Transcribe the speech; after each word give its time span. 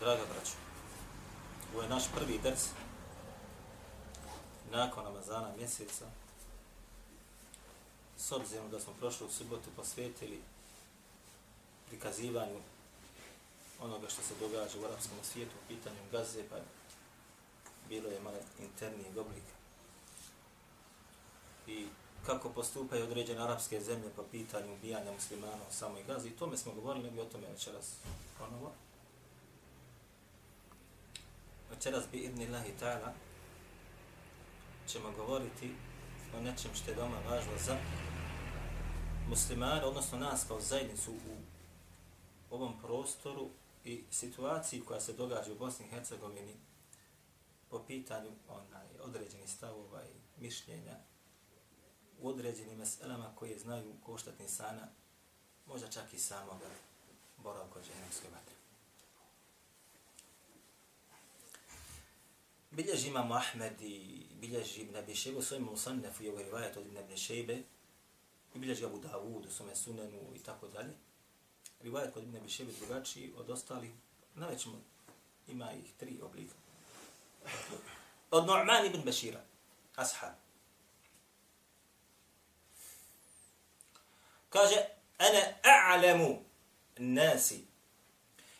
Draga 0.00 0.22
braćo, 0.32 0.56
ovo 1.72 1.82
je 1.82 1.88
naš 1.88 2.04
prvi 2.14 2.38
drc 2.38 2.68
nakon 4.70 5.04
Ramazana 5.04 5.56
mjeseca. 5.56 6.06
S 8.16 8.32
obzirom 8.32 8.70
da 8.70 8.80
smo 8.80 8.92
prošlu 8.92 9.30
subotu 9.30 9.70
posvetili 9.76 10.42
prikazivanju 11.88 12.60
onoga 13.80 14.08
što 14.08 14.22
se 14.22 14.34
događa 14.40 14.78
u 14.80 14.84
arapskom 14.84 15.18
svijetu 15.22 15.52
u 15.56 15.68
pitanju 15.68 15.98
gaze, 16.12 16.42
pa 16.50 16.56
bilo 17.88 18.08
je 18.08 18.20
malo 18.20 18.36
internijeg 18.60 19.16
oblika. 19.16 19.54
I 21.66 21.86
kako 22.26 22.48
postupaju 22.48 23.04
određene 23.04 23.42
arapske 23.42 23.80
zemlje 23.80 24.10
po 24.16 24.22
pitanju 24.22 24.74
ubijanja 24.74 25.12
muslimana 25.12 25.62
u 25.70 25.72
samoj 25.72 26.02
Gazi. 26.02 26.28
I 26.28 26.36
tome 26.36 26.56
smo 26.56 26.72
govorili, 26.72 27.04
ne 27.04 27.10
bi 27.10 27.20
o 27.20 27.24
tome 27.24 27.46
večeras 27.46 27.94
ponovo. 28.38 28.72
Večeras 31.70 32.04
bi 32.12 32.18
idni 32.18 32.46
Allahi 32.46 32.72
ta'ala 32.80 33.12
ćemo 34.86 35.12
govoriti 35.16 35.74
o 36.38 36.40
nečem 36.40 36.70
što 36.74 36.90
je 36.90 36.96
doma 36.96 37.16
važno 37.28 37.52
za 37.66 37.76
muslimane, 39.28 39.84
odnosno 39.84 40.18
nas 40.18 40.44
kao 40.48 40.60
zajednicu 40.60 41.12
u 41.12 41.36
ovom 42.50 42.80
prostoru 42.82 43.48
i 43.84 44.04
situaciji 44.10 44.80
koja 44.80 45.00
se 45.00 45.12
događa 45.12 45.52
u 45.52 45.58
Bosni 45.58 45.86
i 45.86 45.88
Hercegovini 45.88 46.54
po 47.68 47.84
pitanju 47.86 48.30
onaj, 48.48 48.86
određenih 49.00 49.50
stavova 49.50 50.02
i 50.04 50.42
mišljenja 50.42 50.96
u 52.20 52.28
određenim 52.28 52.78
meselama 52.78 53.32
koje 53.34 53.58
znaju 53.58 53.94
koštati 54.06 54.42
insana, 54.42 54.88
možda 55.66 55.88
čak 55.88 56.12
i 56.12 56.18
samoga 56.18 56.66
boravka 57.36 57.80
džehennemske 57.80 58.28
vatre. 58.28 58.59
Bilježi 62.70 63.08
imamo 63.08 63.34
Ahmed 63.34 63.80
i 63.80 64.26
bilježi 64.34 64.80
Ibn 64.80 64.96
Abi 64.96 65.14
Šebe 65.14 65.38
u 65.38 65.42
svojim 65.42 65.64
Musannefu 65.64 66.24
i 66.24 66.28
ovaj 66.28 66.44
rivajet 66.44 66.76
od 66.76 66.86
Ibn 66.86 66.98
Abi 66.98 67.16
Šebe 67.16 67.62
i 68.54 68.58
bilježi 68.58 68.84
Abu 68.84 69.00
Dawud 69.00 69.46
u 69.46 69.50
svome 69.50 69.76
sunenu 69.76 70.20
i 70.36 70.38
tako 70.38 70.68
dalje. 70.68 70.92
Rivajet 71.80 72.14
kod 72.14 72.22
Ibn 72.22 72.36
Abi 72.36 72.48
Šebe 72.48 72.72
drugačiji 72.72 73.32
od 73.36 73.50
ostalih, 73.50 73.90
navećemo, 74.34 74.80
ima 75.48 75.72
ih 75.72 75.92
tri 75.98 76.20
oblika. 76.22 76.54
Od 78.30 78.44
Nu'man 78.44 78.86
ibn 78.86 79.02
Bešira, 79.04 79.40
ashab. 79.96 80.34
Kaže, 84.48 84.76
ene 85.18 85.58
a'lemu 85.62 86.38
nasi. 86.96 87.64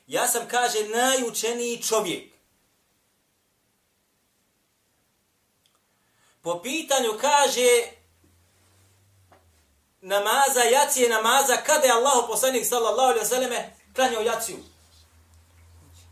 Ja 0.06 0.28
sam, 0.28 0.48
kaže, 0.48 0.78
najučeniji 0.88 1.83
čovjek. 1.83 2.30
Po 6.43 6.61
pitanju, 6.62 7.19
kaže, 7.21 7.83
namaza, 10.01 10.62
jacije 10.62 11.09
namaza, 11.09 11.56
kada 11.56 11.87
je 11.87 11.93
Allah 11.93 12.25
poslanik 12.28 12.67
sallallahu 12.67 13.09
alaihi 13.09 13.25
wa 13.25 13.28
sallame 13.28 13.77
klanjao 13.95 14.23
jaciju. 14.23 14.59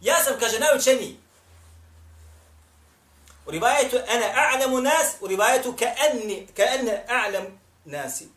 Ja 0.01 0.25
sam, 0.25 0.35
kaže, 0.41 0.59
najučeniji. 0.59 1.21
U 3.47 3.51
rivajetu, 3.51 3.97
ene 3.97 4.35
a'lemu 4.37 4.81
nas, 4.81 5.17
u 5.21 5.27
rivajetu, 5.27 5.75
ka 5.79 5.85
enne, 5.85 6.47
ka 6.57 6.63
enne 6.63 7.05
a'lem 7.09 7.59
nasi. 7.85 8.29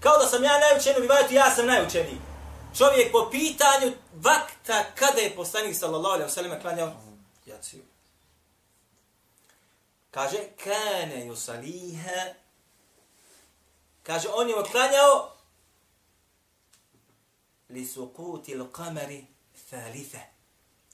Kao 0.00 0.18
da 0.18 0.26
sam 0.26 0.44
ja 0.44 0.58
najučeniji, 0.58 0.98
u 0.98 1.02
rivajetu, 1.02 1.34
ja 1.34 1.50
sam 1.50 1.66
najučeniji. 1.66 2.20
Čovjek 2.78 3.12
po 3.12 3.28
pitanju 3.30 3.92
vakta 4.12 4.84
kada 4.94 5.20
je 5.20 5.36
poslanik 5.36 5.76
sallallahu 5.76 6.14
alaihi 6.14 6.30
wa 6.30 6.34
sallam 6.34 6.60
klanjao 6.60 6.92
jaciju. 7.46 7.91
Kaže, 10.12 10.48
kane 10.64 11.26
yusaliha, 11.26 12.34
kaže, 14.02 14.28
on 14.28 14.48
je 14.48 14.54
klanjao 14.70 15.32
li 17.68 17.86
sukuti 17.86 18.54
l'kamari 18.54 19.24
thalitha. 19.70 20.18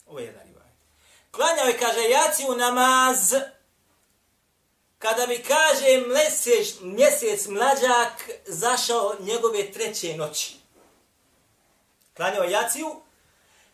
Ovo 0.06 0.19
je 0.19 0.27
jedan 0.27 0.47
rivajet. 0.47 0.75
Klanjao 1.31 1.67
je, 1.67 1.79
kaže, 1.79 2.01
jaciju 2.01 2.55
namaz, 2.55 3.34
kada 4.99 5.27
bi, 5.27 5.43
kaže, 5.43 6.05
mjesec, 6.06 6.81
mjesec 6.81 7.47
mlađak 7.47 8.31
zašao 8.47 9.17
njegove 9.21 9.73
treće 9.73 10.17
noći. 10.17 10.56
Klanjao 12.17 12.45
je 12.45 12.50
jaciju, 12.50 13.00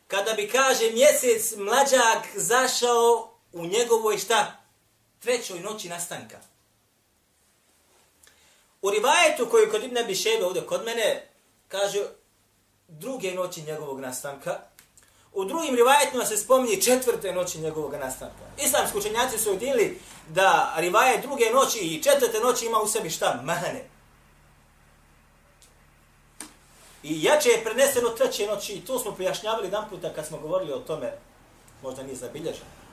kada 0.09 0.33
bi, 0.33 0.49
kaže, 0.49 0.91
mjesec 0.91 1.53
mlađak 1.57 2.27
zašao 2.35 3.35
u 3.53 3.67
njegovoj 3.67 4.19
šta? 4.19 4.64
Trećoj 5.25 5.61
noći 5.61 5.89
nastanka. 5.89 6.39
U 8.83 8.91
rivajetu 8.91 9.49
koju 9.51 9.71
kod 9.71 9.85
Ibn 9.85 9.99
Abi 9.99 10.15
Šebe 10.15 10.45
ovdje 10.45 10.67
kod 10.67 10.85
mene, 10.85 11.29
kaže 11.69 12.07
druge 12.89 13.35
noći 13.35 13.63
njegovog 13.63 14.01
nastanka, 14.01 14.61
U 15.35 15.45
drugim 15.45 15.75
rivajetima 15.75 16.25
se 16.25 16.37
spominje 16.37 16.83
četvrte 16.83 17.33
noći 17.33 17.61
njegovog 17.61 17.95
nastanka. 17.95 18.45
Islamski 18.65 18.99
učenjaci 18.99 19.39
su 19.39 19.53
udili 19.53 20.01
da 20.29 20.75
rivajet 20.77 21.23
druge 21.23 21.45
noći 21.53 21.79
i 21.79 22.03
četvrte 22.03 22.41
noći 22.41 22.67
ima 22.67 22.79
u 22.79 22.89
sebi 22.89 23.11
šta? 23.11 23.41
Mahane. 23.45 23.85
I 27.03 27.23
jače 27.23 27.49
je 27.49 27.65
preneseno 27.65 28.09
treće 28.09 28.47
noći 28.47 28.73
i 28.73 28.85
to 28.85 28.99
smo 28.99 29.15
pojašnjavali 29.15 29.67
jedan 29.67 29.89
puta 29.91 30.15
kad 30.15 30.27
smo 30.27 30.39
govorili 30.39 30.73
o 30.73 30.79
tome, 30.79 31.13
možda 31.83 32.03
nije 32.03 32.17
zabilježeno. 32.17 32.84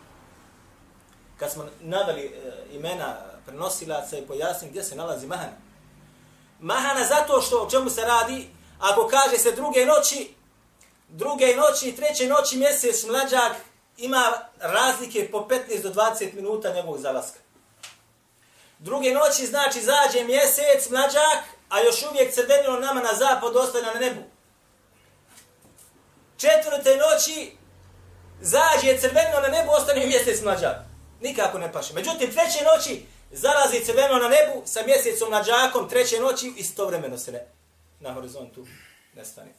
Kad 1.41 1.51
smo 1.51 1.65
naveli 1.79 2.21
e, 2.21 2.31
imena 2.73 3.17
prenosilaca 3.45 4.17
i 4.17 4.27
pojasnili 4.27 4.71
gdje 4.71 4.83
se 4.83 4.95
nalazi 4.95 5.27
Mahana. 5.27 5.57
Mahana 6.59 7.05
zato 7.05 7.41
što 7.41 7.61
o 7.61 7.69
čemu 7.69 7.89
se 7.89 8.01
radi, 8.01 8.49
ako 8.79 9.07
kaže 9.07 9.37
se 9.37 9.51
druge 9.51 9.85
noći, 9.85 10.33
druge 11.07 11.55
noći 11.55 11.89
i 11.89 11.95
treće 11.95 12.27
noći 12.27 12.57
mjesec 12.57 13.03
mlađak 13.03 13.51
ima 13.97 14.31
razlike 14.59 15.31
po 15.31 15.47
15 15.49 15.81
do 15.81 15.89
20 15.89 16.33
minuta 16.33 16.73
njegovog 16.73 17.01
zalaska. 17.01 17.39
Druge 18.79 19.11
noći 19.11 19.45
znači 19.45 19.81
zađe 19.81 20.23
mjesec 20.23 20.89
mlađak, 20.89 21.39
a 21.69 21.79
još 21.79 22.03
uvijek 22.09 22.33
crvenilo 22.33 22.79
nama 22.79 23.01
na 23.01 23.13
zapad 23.13 23.55
ostaje 23.55 23.85
na 23.85 23.93
nebu. 23.93 24.21
Četvrte 26.37 26.97
noći 26.97 27.51
zađe 28.41 28.97
crvenilo 28.99 29.41
na 29.41 29.47
nebu, 29.47 29.71
ostane 29.71 30.05
mjesec 30.05 30.41
mlađak. 30.41 30.90
Nikako 31.21 31.59
ne 31.59 31.71
paše. 31.71 31.93
Međutim, 31.93 32.31
treće 32.31 32.63
noći 32.75 33.05
zalazi 33.31 33.85
crveno 33.85 34.15
na 34.15 34.27
nebu 34.27 34.61
sa 34.65 34.83
mjesecom 34.85 35.31
na 35.31 35.43
džakom, 35.43 35.89
treće 35.89 36.19
noći 36.19 36.53
istovremeno 36.57 37.17
se 37.17 37.31
ne, 37.31 37.45
na 37.99 38.13
horizontu 38.13 38.65
nestane. 39.15 39.51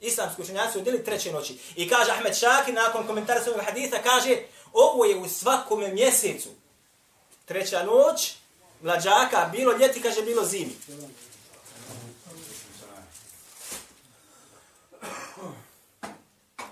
Islamski 0.00 0.42
učenjaci 0.42 0.78
udjeli 0.78 1.04
treće 1.04 1.32
noći. 1.32 1.58
I 1.76 1.88
kaže 1.88 2.10
Ahmed 2.10 2.38
Šaki 2.38 2.72
nakon 2.72 3.06
komentara 3.06 3.40
svojeg 3.40 3.64
haditha, 3.64 4.02
kaže 4.02 4.36
ovo 4.72 5.04
je 5.04 5.16
u 5.16 5.28
svakome 5.28 5.88
mjesecu. 5.88 6.48
Treća 7.44 7.82
noć, 7.82 8.34
mlađaka, 8.82 9.48
bilo 9.52 9.72
ljeti, 9.76 10.02
kaže, 10.02 10.22
bilo 10.22 10.44
zimi. 10.44 10.76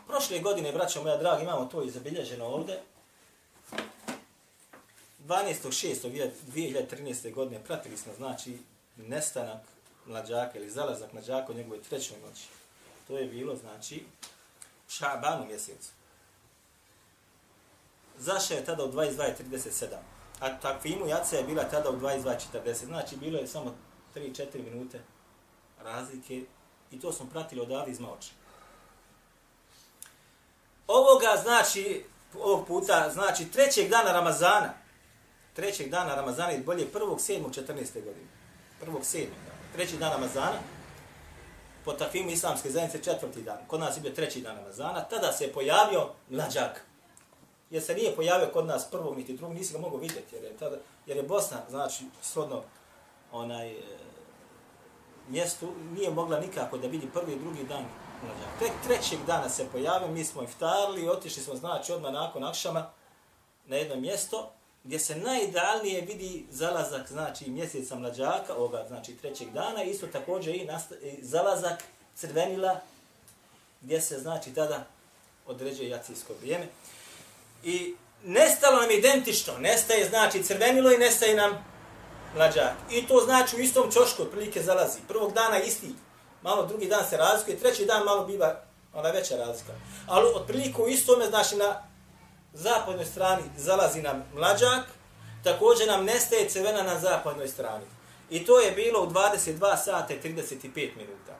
Prošle 0.06 0.38
godine, 0.38 0.72
braćo 0.72 1.02
moja 1.02 1.16
draga, 1.16 1.42
imamo 1.42 1.64
to 1.64 1.82
i 1.82 1.90
zabilježeno 1.90 2.46
ovde. 2.46 2.80
12.6.2013. 5.28 7.34
godine 7.34 7.64
pratili 7.64 7.96
smo, 7.96 8.12
znači, 8.16 8.58
nestanak 8.96 9.60
mlađaka 10.06 10.58
ili 10.58 10.70
zalazak 10.70 11.12
mlađaka 11.12 11.52
u 11.52 11.54
njegovoj 11.54 11.82
trećoj 11.82 12.16
noći. 12.28 12.46
To 13.06 13.18
je 13.18 13.26
bilo, 13.26 13.56
znači, 13.56 14.04
u 14.86 14.90
Šabanu 14.90 15.46
mjesecu. 15.46 15.90
Zaša 18.18 18.54
je 18.54 18.64
tada 18.64 18.84
u 18.84 18.92
22.37. 18.92 19.86
A 20.40 20.58
takvimu 20.58 21.06
jaca 21.06 21.36
je 21.36 21.44
bila 21.44 21.64
tada 21.64 21.90
u 21.90 21.96
22.40. 21.96 22.86
Znači, 22.86 23.16
bilo 23.16 23.38
je 23.38 23.46
samo 23.46 23.74
3-4 24.14 24.64
minute 24.64 25.00
razlike 25.82 26.44
i 26.90 27.00
to 27.00 27.12
smo 27.12 27.26
pratili 27.30 27.60
odavde 27.60 27.90
iz 27.90 28.00
Maoče. 28.00 28.30
ovoga 30.86 31.36
znači, 31.42 32.04
ovog 32.34 32.66
puta, 32.66 33.10
znači 33.10 33.52
trećeg 33.52 33.88
dana 33.88 34.12
Ramazana, 34.12 34.74
trećeg 35.52 35.90
dana 35.90 36.14
Ramazana 36.14 36.52
ili 36.52 36.64
bolje 36.64 36.86
prvog 36.86 37.20
sedmog 37.20 37.50
14. 37.50 37.94
godine. 37.94 38.26
Prvog 38.80 39.04
sedmog, 39.04 39.38
treći 39.72 39.96
dan 39.96 40.12
Ramazana, 40.12 40.58
po 41.84 41.92
tafimu 41.92 42.30
islamske 42.30 42.70
zajednice 42.70 43.02
četvrti 43.02 43.42
dan. 43.42 43.58
Kod 43.66 43.80
nas 43.80 43.96
je 43.96 44.00
bio 44.00 44.12
treći 44.12 44.40
dan 44.40 44.56
Ramazana, 44.56 45.04
tada 45.04 45.32
se 45.32 45.44
je 45.44 45.52
pojavio 45.52 46.08
mlađak. 46.30 46.84
Jer 47.70 47.82
se 47.82 47.94
nije 47.94 48.16
pojavio 48.16 48.50
kod 48.52 48.66
nas 48.66 48.90
prvog 48.90 49.16
niti 49.16 49.36
drugog, 49.36 49.56
nisi 49.56 49.72
ga 49.72 49.78
mogu 49.78 49.96
vidjeti, 49.96 50.34
jer 50.34 50.44
je, 50.44 50.56
tada, 50.56 50.76
jer 51.06 51.16
je 51.16 51.22
Bosna, 51.22 51.56
znači, 51.70 52.04
shodno 52.22 52.62
onaj, 53.32 53.70
e, 53.72 53.82
mjestu, 55.28 55.72
nije 55.94 56.10
mogla 56.10 56.40
nikako 56.40 56.78
da 56.78 56.88
vidi 56.88 57.08
prvi 57.12 57.32
i 57.32 57.38
drugi 57.38 57.64
dan 57.64 57.84
mlađak. 58.22 58.58
Tek 58.58 58.72
trećeg 58.86 59.18
dana 59.26 59.48
se 59.48 59.66
pojavio, 59.72 60.08
mi 60.08 60.24
smo 60.24 60.42
iftarili 60.42 61.08
otišli 61.08 61.42
smo, 61.42 61.54
znači, 61.54 61.92
odmah 61.92 62.12
nakon 62.12 62.44
akšama 62.44 62.90
na 63.66 63.76
jedno 63.76 63.96
mjesto, 63.96 64.52
gdje 64.88 64.98
se 64.98 65.16
najidealnije 65.16 66.00
vidi 66.00 66.46
zalazak, 66.50 67.08
znači, 67.08 67.50
mjeseca 67.50 67.94
mlađaka, 67.94 68.54
ovoga, 68.54 68.84
znači, 68.88 69.16
trećeg 69.16 69.50
dana, 69.52 69.82
isto 69.82 70.06
također 70.06 70.54
i, 70.54 70.64
nasta, 70.64 70.94
i 70.94 71.24
zalazak 71.24 71.84
crvenila, 72.16 72.80
gdje 73.80 74.00
se, 74.00 74.18
znači, 74.18 74.54
tada 74.54 74.86
određuje 75.46 75.88
jacijsko 75.88 76.32
vrijeme. 76.40 76.66
I 77.64 77.94
nestalo 78.24 78.80
nam 78.80 78.90
identično, 78.90 79.58
nestaje, 79.58 80.08
znači, 80.08 80.42
crvenilo 80.42 80.92
i 80.92 80.98
nestaje 80.98 81.34
nam 81.34 81.64
mlađak. 82.34 82.74
I 82.90 83.06
to 83.06 83.20
znači 83.24 83.56
u 83.56 83.60
istom 83.60 83.92
čošku 83.92 84.22
otprilike 84.22 84.62
zalazi. 84.62 84.98
Prvog 85.08 85.32
dana 85.32 85.58
isti, 85.62 85.94
malo 86.42 86.66
drugi 86.66 86.86
dan 86.86 87.04
se 87.10 87.16
razlikuje, 87.16 87.58
treći 87.58 87.84
dan 87.84 88.04
malo 88.04 88.26
biva 88.26 88.62
ona 88.94 89.10
veća 89.10 89.36
razlika. 89.36 89.72
Ali 90.06 90.32
otprilike 90.34 90.82
u 90.82 90.88
istome, 90.88 91.26
znači, 91.26 91.56
na 91.56 91.87
zapadnoj 92.52 93.04
strani 93.04 93.42
zalazi 93.56 94.02
nam 94.02 94.24
mlađak, 94.34 94.84
također 95.44 95.86
nam 95.86 96.04
nestaje 96.04 96.48
crvena 96.48 96.82
na 96.82 97.00
zapadnoj 97.00 97.48
strani. 97.48 97.86
I 98.30 98.44
to 98.44 98.60
je 98.60 98.72
bilo 98.72 99.02
u 99.02 99.06
22 99.06 99.84
sata 99.84 100.14
i 100.14 100.20
35 100.20 100.96
minuta. 100.96 101.38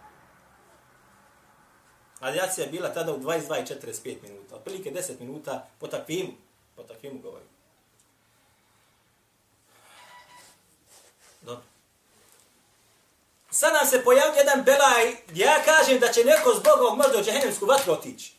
Radijacija 2.21 2.65
je 2.65 2.71
bila 2.71 2.89
tada 2.89 3.13
u 3.13 3.19
22 3.19 3.63
i 3.63 3.89
45 3.89 4.23
minuta. 4.23 4.57
Otprilike 4.57 4.91
10 4.91 5.21
minuta 5.21 5.67
po 5.79 5.87
takvimu. 5.87 6.33
Po 6.77 6.83
takvimu 6.83 7.19
govorim. 7.19 7.49
Dobro. 11.43 11.63
Sad 13.51 13.73
nam 13.73 13.87
se 13.87 14.05
pojavlja 14.05 14.39
jedan 14.39 14.65
belaj 14.65 15.17
ja 15.35 15.63
kažem 15.65 15.99
da 15.99 16.13
će 16.13 16.25
neko 16.25 16.55
zbog 16.55 16.81
ovog 16.81 16.99
možda 16.99 17.19
u 17.19 17.25
džahenemsku 17.25 17.67
vatru 17.67 17.93
otići. 17.93 18.33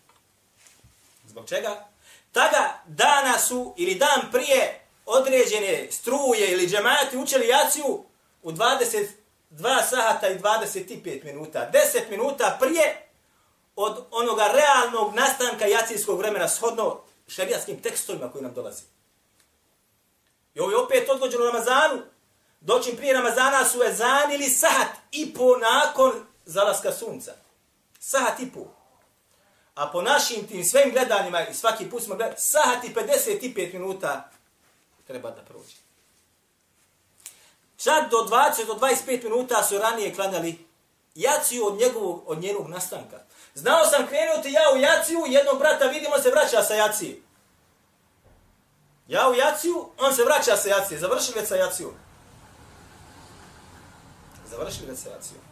Zbog 1.27 1.49
čega? 1.49 1.88
Tada 2.31 2.83
dana 2.87 3.39
su 3.39 3.73
ili 3.77 3.95
dan 3.95 4.21
prije 4.31 4.85
određene 5.05 5.87
struje 5.91 6.51
ili 6.51 6.67
džemati 6.67 7.17
učili 7.17 7.47
jaciju 7.47 8.03
u 8.41 8.51
22 8.51 9.07
sahata 9.89 10.27
i 10.27 10.39
25 10.39 11.23
minuta. 11.23 11.71
10 11.73 12.09
minuta 12.09 12.57
prije 12.59 13.09
od 13.75 14.05
onoga 14.11 14.47
realnog 14.53 15.15
nastanka 15.15 15.65
jacijskog 15.65 16.17
vremena 16.17 16.47
shodno 16.47 17.01
šerijatskim 17.27 17.81
tekstovima 17.81 18.31
koji 18.31 18.43
nam 18.43 18.53
dolazi. 18.53 18.83
I 20.55 20.59
ovo 20.59 20.71
je 20.71 20.77
opet 20.77 21.09
odgođeno 21.09 21.45
Ramazanu. 21.45 22.01
Doćim 22.61 22.95
prije 22.95 23.13
Ramazana 23.13 23.65
su 23.65 23.83
ezanili 23.83 24.49
sahat 24.49 24.87
i 25.11 25.33
po 25.33 25.57
nakon 25.57 26.11
zalaska 26.45 26.91
sunca. 26.91 27.31
Sahat 27.99 28.39
i 28.39 28.51
po. 28.51 28.78
A 29.79 29.87
po 29.87 30.01
našim 30.01 30.47
tim 30.47 30.63
svim 30.63 30.91
gledanjima 30.91 31.47
i 31.47 31.53
svaki 31.53 31.89
put 31.89 32.03
smo 32.03 32.15
gledali, 32.15 32.39
sahati 32.39 32.87
i 32.87 32.93
55 32.93 33.73
minuta 33.73 34.29
treba 35.07 35.29
da 35.31 35.41
prođe. 35.41 35.75
Čak 37.77 38.09
do 38.11 38.17
20 38.17 38.65
do 38.65 38.73
25 38.73 39.23
minuta 39.23 39.63
su 39.63 39.77
ranije 39.77 40.15
klanjali 40.15 40.65
jaciju 41.15 41.65
od 41.65 41.79
njegovog, 41.79 42.23
od 42.25 42.39
njenog 42.39 42.67
nastanka. 42.67 43.19
Znao 43.55 43.85
sam 43.85 44.07
krenuti 44.07 44.51
ja 44.51 44.61
u 44.75 44.77
jaciju, 44.77 45.19
jednog 45.27 45.59
brata 45.59 45.85
vidimo 45.85 46.19
se 46.19 46.29
vraća 46.29 46.63
sa 46.63 46.73
jacije. 46.73 47.21
Ja 49.07 49.29
u 49.29 49.35
jaciju, 49.35 49.89
on 49.97 50.15
se 50.15 50.23
vraća 50.23 50.57
sa 50.57 50.69
jacije. 50.69 50.99
Završili 50.99 51.39
već 51.39 51.49
sa 51.49 51.55
jaciju. 51.55 51.93
Završili 54.49 54.87
već 54.87 54.99
sa 54.99 55.09
jaciju. 55.09 55.48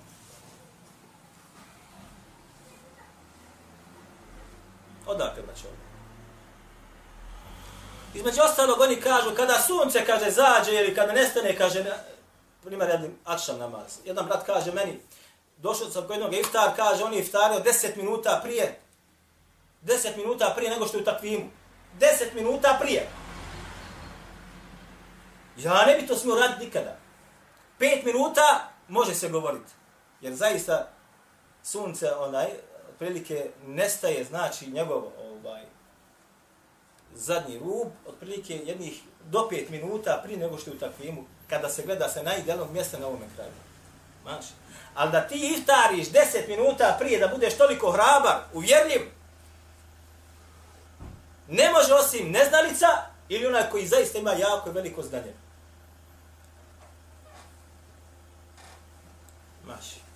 Odakle 5.08 5.44
braćo? 5.44 5.68
Između 8.14 8.42
ostalog 8.42 8.82
oni 8.82 9.02
kažu 9.02 9.36
kada 9.36 9.54
sunce 9.54 10.06
kaže 10.06 10.32
zađe 10.32 10.72
ili 10.72 10.96
kada 10.96 11.14
nestane 11.14 11.58
kaže 11.58 11.86
primjer 12.66 12.90
jedan 12.90 13.12
akšan 13.26 13.58
namaz. 13.58 13.98
Jedan 14.06 14.26
brat 14.26 14.46
kaže 14.46 14.72
meni 14.72 15.00
došao 15.58 15.90
sam 15.90 16.08
kod 16.08 16.12
jednog 16.12 16.34
iftar 16.34 16.76
kaže 16.76 17.04
on 17.04 17.14
je 17.14 17.20
iftario 17.20 17.60
10 17.60 17.98
minuta 17.98 18.40
prije 18.44 18.80
10 19.88 20.18
minuta 20.18 20.54
prije 20.56 20.72
nego 20.72 20.88
što 20.88 20.98
je 20.98 21.02
u 21.02 21.06
takvimu. 21.06 21.46
10 22.00 22.34
minuta 22.36 22.78
prije. 22.82 23.10
Ja 25.58 25.86
ne 25.86 25.96
bi 25.96 26.08
to 26.08 26.16
smio 26.16 26.36
raditi 26.36 26.66
nikada. 26.66 26.98
5 27.80 28.06
minuta 28.06 28.70
može 28.88 29.16
se 29.16 29.30
govoriti. 29.30 29.72
Jer 30.22 30.34
zaista 30.34 30.88
sunce 31.64 32.12
onaj 32.16 32.48
otprilike 32.98 33.50
nestaje, 33.68 34.24
znači 34.24 34.72
njegov 34.72 35.04
ovaj, 35.20 35.62
zadnji 37.14 37.60
rub, 37.60 37.88
otprilike 38.08 38.56
jednih 38.66 39.02
do 39.26 39.48
pet 39.50 39.70
minuta 39.70 40.22
prije 40.24 40.40
nego 40.40 40.58
što 40.58 40.70
je 40.70 40.76
u 40.76 40.80
takvimu, 40.80 41.24
kada 41.50 41.70
se 41.70 41.84
gleda 41.86 42.10
sa 42.10 42.24
najidealnog 42.24 42.72
mjesta 42.72 43.00
na 43.00 43.08
ovom 43.08 43.22
kraju. 43.36 43.52
Maš? 44.26 44.46
Ali 44.96 45.12
da 45.12 45.28
ti 45.28 45.56
iftariš 45.58 46.10
deset 46.10 46.48
minuta 46.48 46.96
prije 47.00 47.20
da 47.20 47.28
budeš 47.28 47.58
toliko 47.58 47.92
hrabar, 47.92 48.38
uvjerljiv, 48.54 49.02
ne 51.48 51.72
može 51.72 51.94
osim 51.94 52.32
neznalica 52.32 52.88
ili 53.30 53.46
onaj 53.46 53.70
koji 53.70 53.88
zaista 53.88 54.20
ima 54.20 54.32
jako 54.34 54.72
veliko 54.72 55.02
znanje. 55.04 55.34
Maši. 59.66 60.08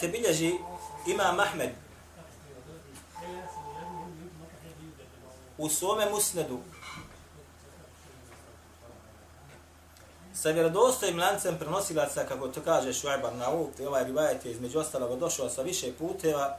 Gledajte, 0.00 0.18
bilježi 0.18 0.58
Imam 1.06 1.40
Ahmed 1.40 1.70
u 5.58 5.68
svome 5.68 6.10
musnedu 6.10 6.58
sa 10.34 10.50
vjerodostojim 10.50 11.18
lancem 11.18 11.58
prenosilaca, 11.58 12.24
kako 12.28 12.48
to 12.48 12.60
kaže 12.62 12.92
Šuajbar 12.92 13.34
na 13.34 13.50
uvuk, 13.50 13.78
i 13.78 13.86
ovaj 13.86 14.04
rivajet 14.04 14.44
je 14.44 14.52
između 14.52 14.78
ostaloga 14.78 15.16
došao 15.16 15.48
sa 15.48 15.62
više 15.62 15.92
puteva, 15.98 16.58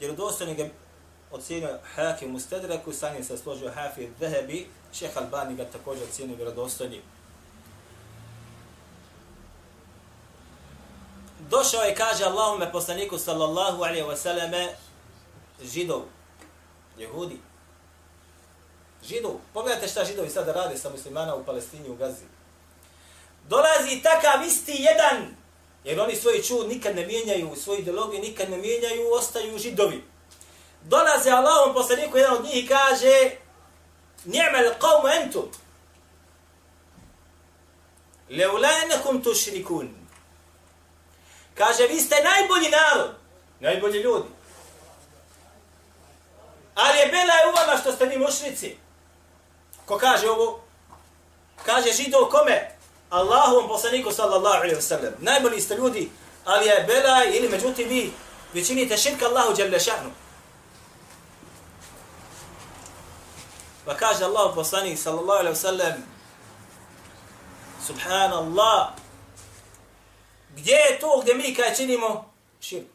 vjerodostojni 0.00 0.54
ga 0.54 0.68
ocijenio 1.30 1.78
Hakim 1.94 2.30
Mustedreku, 2.30 2.92
sa 2.92 3.14
njim 3.14 3.24
se 3.24 3.38
složio 3.38 3.72
Hafir 3.74 4.10
Dehebi, 4.20 4.66
šeha 4.92 5.20
Albani 5.20 5.56
ga 5.56 5.64
također 5.64 6.04
ocijenio 6.08 6.36
vjerodostojnim. 6.36 7.02
Došao 11.52 11.82
je 11.82 11.94
kaže 11.94 12.24
Allahume 12.24 12.72
poslaniku 12.72 13.18
sallallahu 13.18 13.84
alaihi 13.84 14.06
wa 14.08 14.16
sallame 14.16 14.68
židov, 15.62 16.02
jehudi. 16.98 17.40
Židov. 19.04 19.36
Pogledajte 19.52 19.88
šta 19.88 20.04
židovi 20.04 20.30
sada 20.30 20.52
rade 20.52 20.78
sa 20.78 20.90
muslimana 20.90 21.34
u 21.34 21.44
Palestini, 21.44 21.88
u 21.88 21.94
Gazi. 21.94 22.24
Dolazi 23.48 24.02
takav 24.02 24.46
isti 24.46 24.72
jedan, 24.78 25.36
jer 25.84 26.00
oni 26.00 26.16
svoj 26.16 26.42
čud 26.42 26.68
nikad 26.68 26.96
ne 26.96 27.06
mijenjaju, 27.06 27.56
svoju 27.56 27.80
ideologiju 27.80 28.20
nikad 28.22 28.50
ne 28.50 28.56
mijenjaju, 28.56 29.12
ostaju 29.12 29.58
židovi. 29.58 30.04
Dolazi 30.82 31.30
Allahom 31.30 31.74
poslaniku, 31.74 32.16
jedan 32.16 32.36
od 32.36 32.44
njih 32.44 32.68
kaže 32.68 33.30
Ni'mal 34.24 34.74
qawmu 34.78 35.22
entum. 35.22 35.50
Leula 38.30 38.68
enakum 38.84 39.22
tušrikun. 39.22 40.01
Kaže, 41.54 41.86
vi 41.86 42.00
ste 42.00 42.16
najbolji 42.24 42.68
narod, 42.70 43.14
najbolji 43.60 44.00
ljudi. 44.00 44.28
Ali 46.74 46.98
je 46.98 47.06
bela 47.06 47.34
je 47.34 47.48
u 47.48 47.52
vama 47.56 47.80
što 47.80 47.92
ste 47.92 48.06
vi 48.06 48.18
mušnici. 48.18 48.76
Ko 49.86 49.98
kaže 49.98 50.30
ovo? 50.30 50.60
Kaže 51.66 51.92
židov 51.92 52.28
kome? 52.30 52.70
Allahovom 53.10 53.68
poslaniku 53.68 54.12
sallallahu 54.12 54.56
alaihi 54.56 54.76
wa 54.76 54.80
sallam. 54.80 55.12
Najbolji 55.18 55.60
ste 55.60 55.74
ljudi, 55.74 56.10
ali 56.44 56.66
je 56.66 56.84
bela 56.86 57.24
ili 57.24 57.48
međutim 57.48 57.88
vi 57.88 58.12
vi 58.52 58.64
činite 58.64 58.96
širka 58.96 59.26
Allahu 59.26 59.54
djelle 59.54 59.80
šahnu. 59.80 60.10
Pa 63.84 63.94
kaže 63.94 64.24
Allahu 64.24 64.54
poslanik 64.54 64.98
sallallahu 64.98 65.38
alaihi 65.38 65.56
wasallam 65.56 65.94
Subhanallah 67.86 68.94
Gdje 70.56 70.72
je 70.72 70.98
to 71.00 71.20
gdje 71.22 71.34
mi 71.34 71.54
kaj 71.54 71.74
činimo? 71.74 72.32
Širk. 72.60 72.86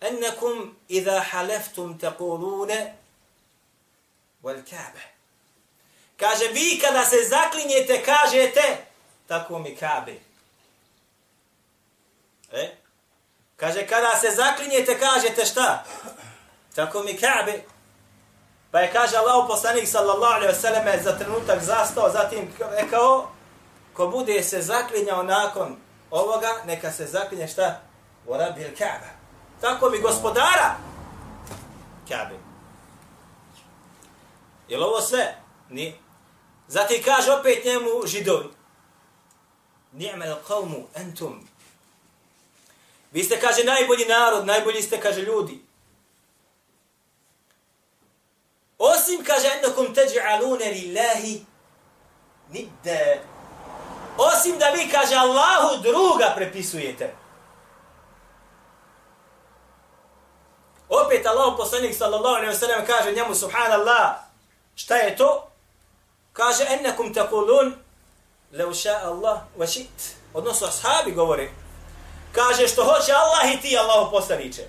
Ennekum 0.00 0.76
idha 0.88 1.20
haleftum 1.20 1.98
tekulune 1.98 2.94
wal 4.42 4.62
kabe. 4.70 5.02
Kaže, 6.16 6.48
vi 6.48 6.78
kada 6.78 7.04
se 7.04 7.16
zaklinjete, 7.28 8.02
kažete, 8.04 8.86
tako 9.26 9.58
mi 9.58 9.76
kabe. 9.76 10.14
E? 12.52 12.76
Kaže, 13.56 13.86
kada 13.86 14.18
se 14.20 14.30
zaklinjete, 14.30 14.98
kažete 14.98 15.46
šta? 15.46 15.84
Tako 16.74 17.02
mi 17.02 17.16
kabe. 17.16 17.62
Pa 18.70 18.80
je 18.80 18.92
kaže 18.92 19.16
Allah 19.16 19.44
poslanik 19.48 19.88
sallallahu 19.88 20.34
alaihi 20.34 20.52
wasallam 20.52 21.02
za 21.02 21.18
trenutak 21.18 21.62
zastao, 21.62 22.10
zatim 22.10 22.52
rekao, 22.70 23.30
ko 23.94 24.08
bude 24.08 24.42
se 24.42 24.62
zaklinjao 24.62 25.22
nakon 25.22 25.76
ovoga, 26.10 26.62
neka 26.66 26.92
se 26.92 27.06
zaklinje 27.06 27.48
šta? 27.48 27.80
U 28.26 28.36
rabil 28.36 28.76
Kaaba. 28.78 29.10
Tako 29.60 29.90
mi 29.90 29.98
gospodara 29.98 30.76
Kaabe. 32.08 32.34
Je 34.68 34.84
ovo 34.84 35.00
sve? 35.00 35.36
Ni. 35.68 35.94
Zatim 36.68 37.02
kaže 37.04 37.32
opet 37.32 37.64
njemu 37.64 38.06
židovi. 38.06 38.48
Ni'mal 39.92 40.36
qawmu 40.48 40.84
antum. 40.96 41.48
Vi 43.12 43.24
ste, 43.24 43.40
kaže, 43.40 43.64
najbolji 43.64 44.04
narod, 44.04 44.46
najbolji 44.46 44.82
ste, 44.82 45.00
kaže, 45.00 45.20
ljudi. 45.20 45.62
Osim, 48.78 49.24
kaže, 49.24 49.48
ennakum 49.48 49.94
teđa'alune 49.94 50.72
lillahi 50.72 51.44
nidde. 52.48 53.20
Osim 54.18 54.58
da 54.58 54.70
vi, 54.70 54.90
kaže, 54.90 55.14
Allahu 55.14 55.82
druga 55.82 56.32
prepisujete. 56.36 57.14
Opet 60.88 61.26
Allah 61.26 61.54
poslanik 61.56 61.94
sallallahu 61.94 62.34
alaihi 62.34 62.52
ve 62.52 62.58
sellem 62.58 62.86
kaže 62.86 63.12
njemu 63.12 63.34
subhanallah, 63.34 64.16
šta 64.74 64.96
je 64.96 65.16
to? 65.16 65.48
Kaže, 66.32 66.64
ennekum 66.68 67.14
taqulun 67.14 67.72
law 68.52 68.74
sha 68.74 69.00
Allah 69.04 69.40
wa 69.58 69.66
shit. 69.66 70.16
Odnosno, 70.34 70.66
ashabi 70.66 71.12
govore. 71.12 71.50
Kaže, 72.32 72.68
što 72.68 72.84
hoće 72.84 73.12
Allah 73.12 73.54
i 73.54 73.60
ti, 73.60 73.78
Allah 73.78 74.08
poslanice. 74.10 74.68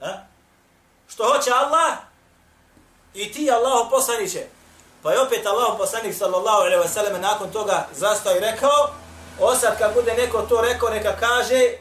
A? 0.00 0.18
Što 1.08 1.24
hoće 1.24 1.50
Allah 1.50 1.92
i 3.14 3.32
ti, 3.32 3.50
Allah 3.50 3.86
poslaniće. 3.90 4.46
Pa 5.02 5.12
je 5.12 5.20
opet 5.20 5.46
Allah 5.46 5.74
poslanik 5.78 6.14
sallallahu 6.14 6.60
alaihi 6.60 6.82
wa 6.82 6.88
sallam 6.88 7.20
nakon 7.20 7.52
toga 7.52 7.88
zastao 7.94 8.36
i 8.36 8.40
rekao, 8.40 8.90
osad 9.40 9.78
kad 9.78 9.94
bude 9.94 10.14
neko 10.14 10.42
to 10.42 10.60
rekao, 10.60 10.90
neka 10.90 11.16
kaže, 11.16 11.76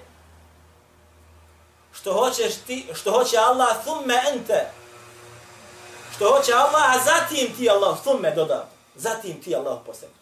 što 1.93 2.13
hoćeš 2.13 2.55
ti, 2.67 2.87
što 2.93 3.11
hoće 3.11 3.37
Allah, 3.37 3.77
thumme 3.83 4.21
ente. 4.33 4.71
Što 6.15 6.31
hoće 6.31 6.53
Allah, 6.53 6.95
a 6.95 6.99
zatim 7.03 7.57
ti 7.57 7.69
Allah, 7.69 7.97
thumme 8.01 8.31
dodam. 8.31 8.69
Zatim 8.95 9.41
ti 9.41 9.55
Allah 9.55 9.79
poslanik. 9.85 10.17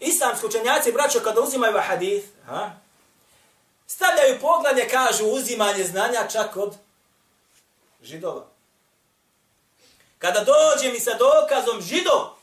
Islamski 0.00 0.46
učenjaci, 0.46 0.92
braćo, 0.92 1.20
kada 1.20 1.40
uzimaju 1.40 1.78
hadith, 1.80 2.26
ha, 2.46 2.70
stavljaju 3.86 4.40
poglavlje, 4.40 4.88
kažu 4.88 5.26
uzimanje 5.26 5.84
znanja 5.84 6.28
čak 6.32 6.56
od 6.56 6.76
židova. 8.02 8.57
Kada 10.18 10.44
dođe 10.44 10.92
mi 10.92 11.00
sa 11.00 11.10
dokazom 11.14 11.82
židov, 11.82 12.38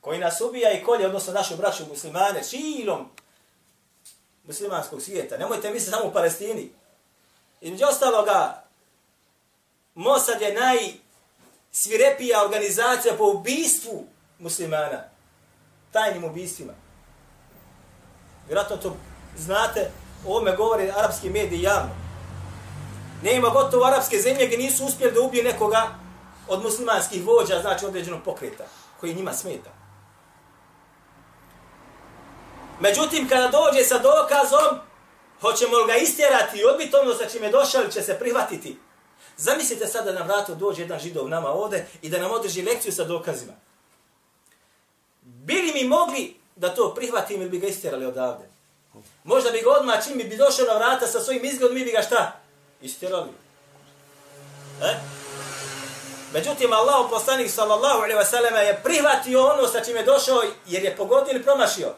koji 0.00 0.18
nas 0.18 0.40
ubija 0.40 0.72
i 0.72 0.84
kolje, 0.84 1.06
odnosno 1.06 1.32
našu 1.32 1.56
braću 1.56 1.86
muslimane, 1.88 2.42
šilom 2.44 3.08
muslimanskog 4.44 5.02
svijeta, 5.02 5.36
nemojte 5.36 5.70
misliti 5.70 5.90
samo 5.90 6.08
u 6.08 6.12
Palestini. 6.12 6.70
Između 7.60 7.84
ostaloga, 7.84 8.64
Mossad 9.94 10.40
je 10.40 10.54
najsvirepija 10.54 12.44
organizacija 12.44 13.14
po 13.18 13.24
ubistvu 13.24 14.06
muslimana, 14.38 15.04
tajnim 15.92 16.24
ubistvima. 16.24 16.72
Vjerojatno 18.46 18.76
to 18.76 18.96
znate, 19.36 19.90
o 20.26 20.30
ovome 20.30 20.56
govore 20.56 20.92
arapski 20.96 21.30
mediji 21.30 21.62
javno. 21.62 21.94
Ne 23.22 23.36
ima 23.36 23.48
gotovo 23.48 23.84
arapske 23.84 24.18
zemlje 24.18 24.46
gdje 24.46 24.58
nisu 24.58 24.84
uspjeli 24.84 25.14
da 25.14 25.20
ubije 25.20 25.44
nekoga 25.44 25.98
od 26.48 26.62
muslimanskih 26.62 27.26
vođa, 27.26 27.60
znači 27.60 27.86
određenog 27.86 28.22
pokreta, 28.24 28.64
koji 29.00 29.14
njima 29.14 29.32
smeta. 29.32 29.70
Međutim, 32.80 33.28
kada 33.28 33.48
dođe 33.48 33.84
sa 33.84 33.98
dokazom, 33.98 34.78
hoćemo 35.40 35.76
li 35.76 35.86
ga 35.86 35.96
istjerati 35.96 36.58
i 36.58 36.64
odbiti 36.64 36.96
ono 36.96 37.14
sa 37.14 37.28
čime 37.28 37.50
došao 37.50 37.82
ili 37.82 37.92
će 37.92 38.02
se 38.02 38.18
prihvatiti. 38.18 38.78
Zamislite 39.36 39.86
sada 39.86 40.12
da 40.12 40.18
na 40.18 40.24
vratu 40.24 40.54
dođe 40.54 40.82
jedan 40.82 40.98
židov 40.98 41.28
nama 41.28 41.48
ovde 41.48 41.86
i 42.02 42.08
da 42.08 42.18
nam 42.18 42.30
održi 42.30 42.62
lekciju 42.62 42.92
sa 42.92 43.04
dokazima. 43.04 43.52
Bili 45.22 45.72
mi 45.74 45.88
mogli 45.88 46.36
da 46.56 46.74
to 46.74 46.94
prihvatim 46.94 47.40
ili 47.40 47.50
bi 47.50 47.58
ga 47.58 47.66
istjerali 47.66 48.06
odavde? 48.06 48.48
Možda 49.24 49.50
bi 49.50 49.60
ga 49.60 49.70
odmah 49.70 50.04
čim 50.04 50.18
bi 50.18 50.36
došao 50.36 50.66
na 50.66 50.74
vrata 50.74 51.06
sa 51.06 51.20
svojim 51.20 51.44
izgledom, 51.44 51.74
mi 51.74 51.84
bi 51.84 51.90
ga 51.90 52.02
šta? 52.02 52.40
Istjerali. 52.80 53.30
E? 54.82 55.17
Međutim, 56.32 56.72
Allah 56.72 57.06
poslanik 57.10 57.50
sallallahu 57.50 57.98
alaihi 57.98 58.20
wasallam 58.20 58.56
je 58.56 58.80
prihvatio 58.84 59.46
ono 59.46 59.66
sa 59.66 59.80
čime 59.80 60.00
je 60.00 60.04
došao 60.04 60.42
jer 60.66 60.84
je 60.84 60.96
pogodio 60.96 61.32
ili 61.32 61.42
promašio. 61.42 61.94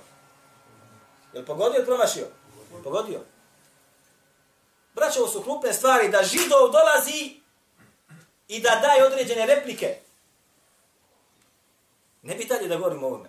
Je 1.33 1.41
li 1.41 1.47
pogodio 1.47 1.77
ili 1.77 1.87
promašio? 1.87 2.27
Pogodio. 2.85 3.21
Braćo, 4.95 5.29
su 5.29 5.43
krupne 5.43 5.73
stvari 5.73 6.09
da 6.09 6.23
židov 6.23 6.71
dolazi 6.71 7.41
i 8.49 8.61
da 8.61 8.81
daje 8.83 9.05
određene 9.05 9.47
replike. 9.47 9.97
Ne 12.23 12.35
bi 12.35 12.45
dalje 12.45 12.69
da 12.69 12.77
govorimo 12.77 13.07
o 13.07 13.11
ovome. 13.11 13.29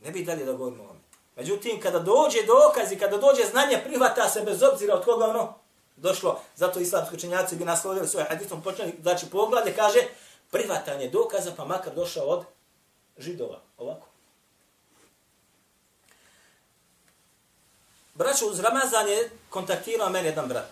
Ne 0.00 0.10
bi 0.10 0.24
dalje 0.24 0.44
da 0.44 0.52
govorimo 0.52 0.82
o 0.82 0.86
ovome. 0.86 1.00
Međutim, 1.36 1.80
kada 1.80 1.98
dođe 1.98 2.42
dokaz 2.46 2.92
i 2.92 2.98
kada 2.98 3.16
dođe 3.16 3.44
znanje, 3.44 3.80
prihvata 3.84 4.28
se 4.28 4.40
bez 4.40 4.62
obzira 4.62 4.94
od 4.94 5.04
koga 5.04 5.26
ono 5.26 5.54
došlo. 6.00 6.40
Zato 6.56 6.80
islamski 6.80 7.16
učenjaci 7.16 7.56
bi 7.56 7.64
naslovili 7.64 8.08
svoje 8.08 8.26
hadisom, 8.26 8.62
počeli, 8.62 8.94
znači 9.02 9.26
poglavlje 9.30 9.74
kaže, 9.74 9.98
prihvatanje 10.50 11.10
dokaza 11.10 11.52
pa 11.56 11.64
makar 11.64 11.94
došao 11.94 12.24
od 12.24 12.44
židova. 13.18 13.60
Ovako. 13.78 14.06
Braćo, 18.14 18.46
uz 18.46 18.60
Ramazan 18.60 19.08
je 19.08 19.30
kontaktirao 19.50 20.10
mene 20.10 20.28
jedan 20.28 20.48
brat. 20.48 20.70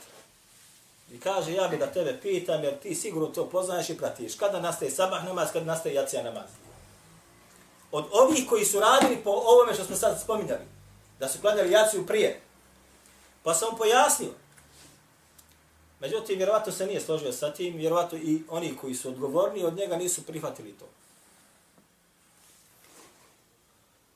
I 1.13 1.21
kaže, 1.21 1.53
ja 1.53 1.69
bi 1.69 1.77
da 1.77 1.87
tebe 1.87 2.19
pitam, 2.23 2.65
jer 2.65 2.79
ti 2.79 2.95
sigurno 2.95 3.29
to 3.29 3.51
poznaješ 3.51 3.91
i 3.91 3.99
pratiš. 3.99 4.35
Kada 4.35 4.61
nastaje 4.61 4.91
sabah 4.91 5.25
namaz, 5.25 5.49
kada 5.53 5.67
nastaje 5.67 5.95
jacija 5.95 6.23
namaz. 6.23 6.51
Od 7.93 8.05
ovih 8.13 8.49
koji 8.49 8.65
su 8.65 8.81
radili 8.81 9.17
po 9.25 9.31
ovome 9.31 9.75
što 9.75 9.85
smo 9.85 9.97
sad 9.97 10.21
spominjali, 10.23 10.65
da 11.19 11.29
su 11.29 11.41
klanjali 11.41 11.71
jaciju 11.71 12.07
prije, 12.07 12.41
pa 13.43 13.55
sam 13.55 13.77
pojasnio. 13.79 14.31
Međutim, 16.01 16.37
vjerovatno 16.37 16.73
se 16.73 16.87
nije 16.87 17.01
složio 17.01 17.33
sa 17.33 17.53
tim, 17.53 17.77
vjerovatno 17.77 18.19
i 18.19 18.43
oni 18.49 18.77
koji 18.77 18.95
su 18.95 19.09
odgovorni 19.09 19.65
od 19.65 19.77
njega 19.77 19.97
nisu 19.97 20.27
prihvatili 20.27 20.73
to. 20.73 20.87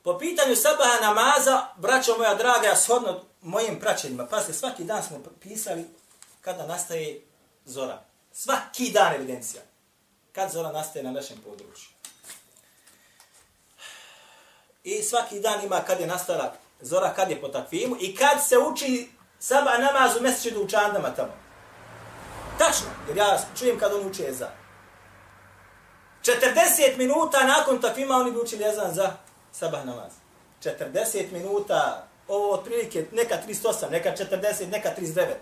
Po 0.03 0.19
pitanju 0.19 0.57
sabaha 0.57 1.01
namaza, 1.01 1.67
braćo 1.77 2.19
moja 2.19 2.35
draga, 2.35 2.67
ja 2.67 2.77
shodno 2.77 3.21
mojim 3.43 3.81
praćenjima, 3.81 4.27
pazite, 4.27 4.53
svaki 4.53 4.85
dan 4.85 5.03
smo 5.03 5.21
pisali 5.41 5.85
kada 6.41 6.67
nastaje 6.67 7.21
zora. 7.65 8.03
Svaki 8.33 8.91
dan 8.91 9.15
evidencija. 9.15 9.63
Kad 10.33 10.53
zora 10.53 10.73
nastaje 10.73 11.05
na 11.05 11.11
našem 11.11 11.39
području. 11.45 11.89
I 14.85 15.03
svaki 15.03 15.41
dan 15.41 15.65
ima 15.65 15.81
kad 15.81 16.01
je 16.01 16.07
nastala 16.07 16.55
zora, 16.81 17.15
kad 17.15 17.31
je 17.31 17.41
po 17.41 17.49
takvimu 17.49 17.97
i 18.01 18.17
kad 18.17 18.49
se 18.49 18.59
uči 18.59 19.09
sabah 19.39 19.81
namaz 19.81 20.17
u 20.17 20.23
mjesečidu 20.23 20.63
u 20.63 20.69
čandama 20.69 21.15
tamo. 21.15 21.50
Tačno, 22.61 22.87
jer 23.09 23.17
ja 23.17 23.39
čujem 23.59 23.79
kad 23.79 23.93
oni 23.93 24.05
uče 24.05 24.33
za. 24.33 24.49
40 26.23 26.97
minuta 26.97 27.47
nakon 27.47 27.81
takvima 27.81 28.15
oni 28.15 28.31
bi 28.31 28.39
učili 28.39 28.65
jezan 28.65 28.95
za 28.95 29.13
sabah 29.53 29.85
namaz. 29.85 30.13
40 30.65 31.33
minuta, 31.33 32.07
ovo 32.29 32.53
otprilike 32.53 33.07
neka 33.13 33.39
38, 33.49 33.91
neka 33.91 34.13
40, 34.17 34.67
neka 34.71 34.91
39. 34.99 35.35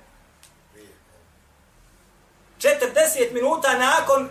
40 2.60 3.32
minuta 3.32 3.78
nakon 3.78 4.28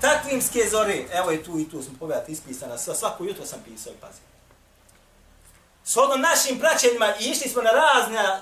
takvimske 0.00 0.68
zore, 0.70 1.04
evo 1.12 1.30
je 1.30 1.44
tu 1.44 1.58
i 1.58 1.70
tu 1.70 1.82
smo 1.82 1.94
pogledati 1.98 2.32
ispisana, 2.32 2.78
svako 2.78 3.24
jutro 3.24 3.46
sam 3.46 3.62
pisao 3.64 3.92
i 3.92 3.96
pazio. 4.00 4.24
Našim 6.18 6.58
praćenjima 6.58 7.14
i 7.20 7.24
išli 7.24 7.48
smo 7.48 7.62
na 7.62 7.70
razne 7.70 8.40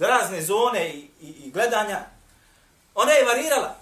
razne 0.00 0.42
zone 0.42 0.90
i, 0.90 1.10
i, 1.20 1.28
i 1.28 1.50
gledanja, 1.50 2.17
ona 3.00 3.12
je 3.12 3.24
varirala. 3.24 3.74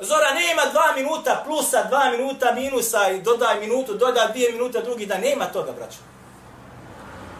Zora 0.00 0.34
nema 0.34 0.62
dva 0.72 0.92
minuta 0.96 1.42
plusa, 1.46 1.84
dva 1.84 2.10
minuta 2.10 2.52
minusa 2.52 3.08
i 3.08 3.22
dodaj 3.22 3.60
minutu, 3.60 3.94
dodaj 3.94 4.28
dvije 4.28 4.52
minute 4.52 4.80
drugi 4.80 5.06
da 5.06 5.18
nema 5.18 5.44
toga, 5.44 5.72
braćo. 5.72 5.98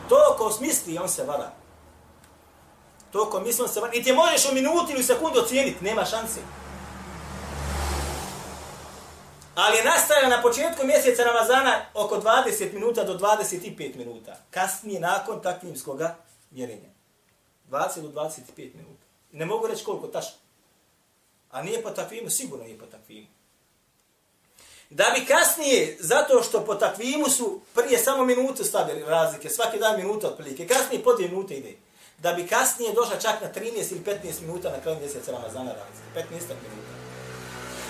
To 0.08 0.34
ko 0.38 0.50
smisli, 0.50 0.98
on 0.98 1.08
se 1.08 1.24
vara. 1.24 1.50
To 3.12 3.30
ko 3.30 3.40
misli, 3.40 3.62
on 3.62 3.68
se 3.68 3.80
vara. 3.80 3.92
I 3.92 4.02
ti 4.02 4.12
možeš 4.12 4.50
u 4.50 4.54
minuti 4.54 4.92
ili 4.92 5.02
sekundu 5.02 5.40
ocijeniti, 5.40 5.84
nema 5.84 6.04
šanse. 6.04 6.40
Ali 9.54 9.76
je 9.76 9.84
nastavio 9.84 10.28
na 10.28 10.42
početku 10.42 10.86
mjeseca 10.86 11.22
Ramazana 11.22 11.80
oko 11.94 12.16
20 12.16 12.72
minuta 12.72 13.04
do 13.04 13.18
25 13.18 13.96
minuta. 13.96 14.36
Kasnije, 14.50 15.00
nakon 15.00 15.42
takvimskoga 15.42 16.16
mjerenja. 16.50 16.88
20 17.70 18.00
do 18.00 18.20
25 18.20 18.74
minuta. 18.74 19.04
Ne 19.32 19.46
mogu 19.46 19.66
reći 19.66 19.84
koliko 19.84 20.06
tačno. 20.06 20.41
A 21.52 21.62
nije 21.62 21.82
po 21.82 21.90
takvimu, 21.90 22.30
sigurno 22.30 22.64
nije 22.64 22.78
po 22.78 22.86
takvimu. 22.86 23.26
Da 24.90 25.14
bi 25.18 25.26
kasnije, 25.26 25.96
zato 26.00 26.42
što 26.42 26.64
po 26.64 26.74
takvimu 26.74 27.28
su 27.28 27.60
prije 27.74 27.98
samo 27.98 28.24
minutu 28.24 28.64
stavili 28.64 29.04
razlike, 29.04 29.50
svaki 29.50 29.78
dan 29.78 29.96
minuta 29.96 30.28
otprilike, 30.28 30.66
kasnije 30.66 31.04
po 31.04 31.12
dvije 31.12 31.28
minute 31.28 31.54
ide. 31.54 31.76
Da 32.18 32.32
bi 32.32 32.46
kasnije 32.46 32.92
došla 32.92 33.18
čak 33.18 33.40
na 33.42 33.52
13 33.52 33.92
ili 33.92 34.00
15 34.04 34.40
minuta 34.40 34.70
na 34.70 34.80
kraju 34.80 34.98
mjeseca 35.00 35.32
Ramazana 35.32 35.72
razlike. 35.72 36.34
15 36.34 36.40
minuta. 36.48 36.92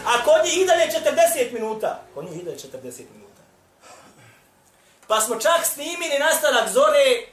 A 0.07 0.25
kod 0.25 0.45
njih 0.45 0.59
i 0.59 0.67
dalje 0.67 0.87
40 0.87 1.53
minuta. 1.53 2.03
Kod 2.15 2.25
njih 2.25 2.43
i 2.43 2.45
dalje 2.45 2.57
40 2.57 2.83
minuta. 3.15 3.43
Pa 5.07 5.21
smo 5.21 5.37
čak 5.37 5.65
snimili 5.65 6.19
nastanak 6.19 6.69
zore 6.69 7.27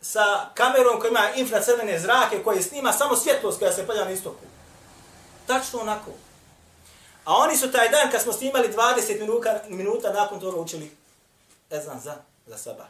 sa 0.00 0.50
kamerom 0.54 1.00
koja 1.00 1.10
ima 1.10 1.30
infracrvene 1.36 1.98
zrake, 1.98 2.42
koje 2.44 2.62
snima 2.62 2.92
samo 2.92 3.16
svjetlost 3.16 3.58
koja 3.58 3.72
se 3.72 3.86
palja 3.86 4.04
na 4.04 4.10
istoku. 4.10 4.44
Tačno 5.46 5.80
onako. 5.80 6.10
A 7.24 7.34
oni 7.34 7.56
su 7.56 7.72
taj 7.72 7.88
dan 7.88 8.10
kad 8.10 8.22
smo 8.22 8.32
snimali 8.32 8.68
20 8.68 9.20
minuta, 9.20 9.60
minuta 9.68 10.12
nakon 10.12 10.40
toga 10.40 10.60
učili 10.60 10.96
ezan 11.70 12.00
za, 12.00 12.14
za 12.46 12.58
saba. 12.58 12.86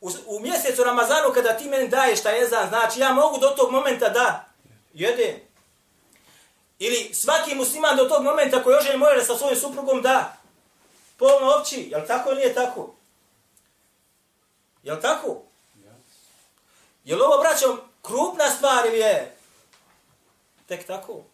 U, 0.00 0.10
u 0.26 0.40
mjesecu 0.40 0.84
Ramazanu 0.84 1.32
kada 1.34 1.56
ti 1.56 1.68
meni 1.68 1.88
daješ 1.88 2.22
taj 2.22 2.42
ezan, 2.42 2.68
znači 2.68 3.00
ja 3.00 3.12
mogu 3.12 3.38
do 3.38 3.48
tog 3.48 3.70
momenta 3.70 4.08
da 4.08 4.44
jedem. 4.94 5.40
Ili 6.78 7.14
svaki 7.14 7.54
musliman 7.54 7.96
do 7.96 8.04
tog 8.04 8.22
momenta 8.22 8.62
koji 8.62 8.76
oženje 8.76 8.96
može 8.96 9.24
sa 9.24 9.36
svojim 9.36 9.56
suprugom 9.56 10.02
da 10.02 10.36
polno 11.16 11.54
opći. 11.60 11.88
Jel 11.90 12.06
tako 12.06 12.30
ili 12.30 12.38
nije 12.38 12.54
tako? 12.54 12.94
Jel 14.82 15.00
tako? 15.00 15.42
Jel 17.04 17.22
ovo, 17.22 17.38
braćom, 17.38 17.80
krupna 18.02 18.50
stvar 18.50 18.86
ili 18.86 18.98
je? 18.98 19.35
Tek 20.66 20.86
tako. 20.86 21.24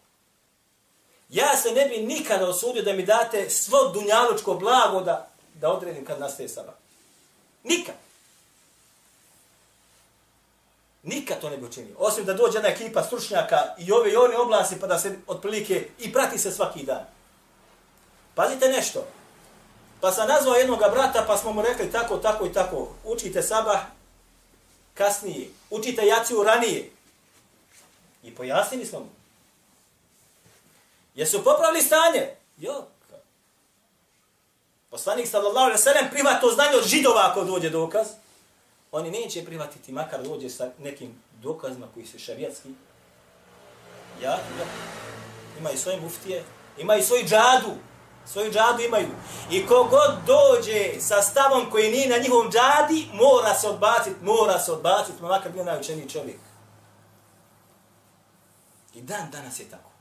Ja 1.29 1.57
se 1.57 1.71
ne 1.71 1.85
bi 1.85 1.97
nikada 1.97 2.49
osudio 2.49 2.83
da 2.83 2.93
mi 2.93 3.05
date 3.05 3.49
svo 3.49 3.87
dunjalučko 3.87 4.53
blago 4.53 5.01
da, 5.01 5.27
da 5.53 5.69
odredim 5.69 6.05
kad 6.05 6.19
nastaje 6.19 6.49
sabah. 6.49 6.73
Nikad. 7.63 7.95
Nikad 11.03 11.41
to 11.41 11.49
ne 11.49 11.57
bi 11.57 11.65
učinio. 11.65 11.95
Osim 11.97 12.25
da 12.25 12.33
dođe 12.33 12.57
jedna 12.57 12.69
ekipa 12.69 13.03
stručnjaka 13.03 13.75
i 13.77 13.91
ove 13.91 14.11
i 14.11 14.15
one 14.15 14.37
oblasti 14.37 14.79
pa 14.79 14.87
da 14.87 14.99
se 14.99 15.15
otprilike 15.27 15.87
i 15.99 16.13
prati 16.13 16.37
se 16.37 16.51
svaki 16.51 16.83
dan. 16.83 17.05
Pazite 18.35 18.67
nešto. 18.69 19.07
Pa 20.01 20.11
sam 20.11 20.27
nazvao 20.27 20.55
jednog 20.55 20.79
brata 20.79 21.23
pa 21.27 21.37
smo 21.37 21.53
mu 21.53 21.61
rekli 21.61 21.91
tako, 21.91 22.17
tako 22.17 22.45
i 22.45 22.53
tako. 22.53 22.87
Učite 23.03 23.41
sabah 23.41 23.79
kasnije. 24.93 25.49
Učite 25.69 26.05
jaciju 26.05 26.43
ranije. 26.43 26.91
I 28.23 28.35
pojasnili 28.35 28.85
smo 28.85 28.99
mu. 28.99 29.22
Jesu 31.15 31.43
popravili 31.43 31.81
stanje? 31.81 32.35
Jo. 32.57 32.85
Poslanik 34.89 35.27
sallallahu 35.27 35.65
alejhi 35.65 35.77
ve 35.77 35.83
sellem 35.83 36.09
prima 36.11 36.39
to 36.41 36.51
znanje 36.51 36.77
od 36.77 36.87
židova 36.87 37.27
ako 37.31 37.43
dođe 37.43 37.69
dokaz. 37.69 38.07
Oni 38.91 39.11
neće 39.11 39.45
prihvatiti 39.45 39.91
makar 39.91 40.23
dođe 40.23 40.49
sa 40.49 40.69
nekim 40.79 41.21
dokazima 41.41 41.87
koji 41.93 42.05
su 42.05 42.19
šarijatski. 42.19 42.69
Ja, 44.21 44.31
ja. 44.31 44.65
Imaju 45.59 45.77
svoje 45.77 46.01
muftije, 46.01 46.43
imaju 46.77 47.03
svoj 47.03 47.23
džadu. 47.23 47.73
Svoju 48.25 48.51
džadu 48.51 48.83
imaju. 48.83 49.09
I 49.51 49.65
kogod 49.65 50.17
dođe 50.25 51.01
sa 51.01 51.21
stavom 51.21 51.71
koji 51.71 51.91
nije 51.91 52.09
na 52.09 52.17
njihovom 52.17 52.51
džadi, 52.51 53.07
mora 53.13 53.53
se 53.53 53.67
odbaciti, 53.67 54.15
mora 54.21 54.59
se 54.59 54.71
odbaciti, 54.71 55.21
makar 55.21 55.51
bio 55.51 55.63
najučeniji 55.63 56.09
čovjek. 56.09 56.39
I 58.93 59.01
dan 59.01 59.31
danas 59.31 59.59
je 59.59 59.69
tako. 59.69 59.92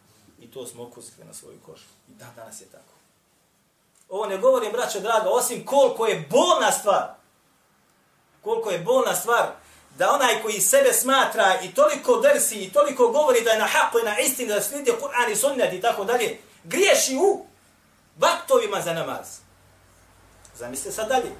To 0.52 0.66
smo 0.66 0.82
okusili 0.82 1.26
na 1.26 1.34
svoju 1.34 1.58
kožu. 1.66 1.84
I 2.08 2.12
dan 2.14 2.34
danas 2.36 2.60
je 2.60 2.66
tako. 2.66 2.94
Ovo 4.08 4.26
ne 4.26 4.38
govorim, 4.38 4.72
braćo 4.72 5.00
draga, 5.00 5.30
osim 5.30 5.66
koliko 5.66 6.06
je 6.06 6.26
bolna 6.30 6.72
stvar. 6.72 7.14
Koliko 8.42 8.70
je 8.70 8.78
bolna 8.78 9.14
stvar 9.14 9.52
da 9.98 10.12
onaj 10.12 10.42
koji 10.42 10.60
sebe 10.60 10.92
smatra 10.92 11.60
i 11.62 11.74
toliko 11.74 12.20
dersi 12.20 12.64
i 12.64 12.72
toliko 12.72 13.08
govori 13.08 13.40
da 13.40 13.50
je 13.50 13.58
na 13.58 13.66
haku 13.66 13.98
i 13.98 14.04
na 14.04 14.18
istini, 14.18 14.48
da 14.48 14.62
slidi 14.62 14.92
Kur'an 15.00 15.32
i 15.32 15.36
sunnet 15.36 15.72
i 15.72 15.80
tako 15.80 16.04
dalje, 16.04 16.38
griješi 16.64 17.16
u 17.16 17.46
vaktovima 18.18 18.80
za 18.80 18.92
namaz. 18.92 19.26
Zamislite 20.54 20.92
sad 20.92 21.08
dalje. 21.08 21.30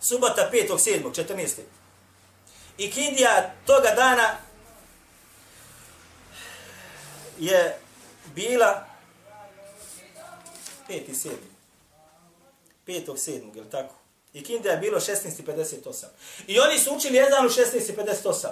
Subota 0.00 0.50
5.7. 0.52 1.81
I 2.78 2.90
Kindija 2.90 3.54
toga 3.66 3.90
dana 3.96 4.36
je 7.38 7.78
bila 8.34 8.86
5.7. 10.88 11.30
5.7. 12.86 13.56
je 13.56 13.62
li 13.62 13.70
tako? 13.70 13.94
I 14.32 14.44
Kindija 14.44 14.72
je 14.72 14.78
bilo 14.78 15.00
16.58. 15.00 16.04
I 16.46 16.60
oni 16.60 16.78
su 16.78 16.94
učili 16.94 17.16
jedan 17.16 17.46
u 17.46 17.48
16.58. 17.48 18.48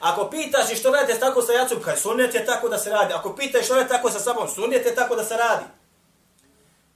Ako 0.00 0.30
pitaš 0.30 0.70
i 0.72 0.76
što 0.76 0.90
radite 0.90 1.20
tako 1.20 1.42
sa 1.42 1.52
jacom, 1.52 1.82
kaj 1.82 1.96
sunnet 1.96 2.34
je 2.34 2.46
tako 2.46 2.68
da 2.68 2.78
se 2.78 2.90
radi. 2.90 3.14
Ako 3.14 3.36
pitaš 3.36 3.64
što 3.64 3.74
radite 3.74 3.94
tako 3.94 4.10
sa 4.10 4.20
sabom, 4.20 4.48
sunnet 4.48 4.86
je 4.86 4.94
tako 4.94 5.16
da 5.16 5.24
se 5.24 5.36
radi. 5.36 5.64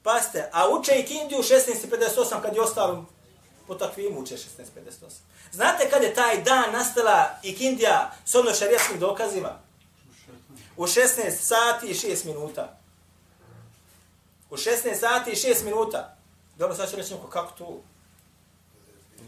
Paste, 0.03 0.51
a 0.53 0.69
uče 0.69 0.93
i 0.95 1.07
Kindiju 1.07 1.39
16.58 1.39 2.43
kad 2.43 2.55
je 2.55 2.61
ostalo 2.61 3.07
po 3.67 3.75
takvim 3.75 4.17
uče 4.17 4.35
16.58. 4.35 5.05
Znate 5.53 5.91
kad 5.91 6.03
je 6.03 6.15
taj 6.15 6.43
dan 6.43 6.73
nastala 6.73 7.39
i 7.43 7.57
Kindija 7.57 8.13
s 8.25 8.35
ono 8.35 8.55
šarijatskim 8.55 8.99
dokazima? 8.99 9.59
U 10.77 10.87
16 10.87 11.31
sati 11.31 11.87
i 11.87 11.95
6 11.95 12.27
minuta. 12.27 12.77
U 14.51 14.57
16 14.57 14.95
sati 15.01 15.31
i 15.31 15.35
6 15.35 15.65
minuta. 15.65 16.17
Dobro, 16.59 16.77
sad 16.77 16.91
ću 16.91 16.97
reći 16.97 17.15
neko, 17.15 17.27
kako 17.27 17.53
to? 17.59 17.83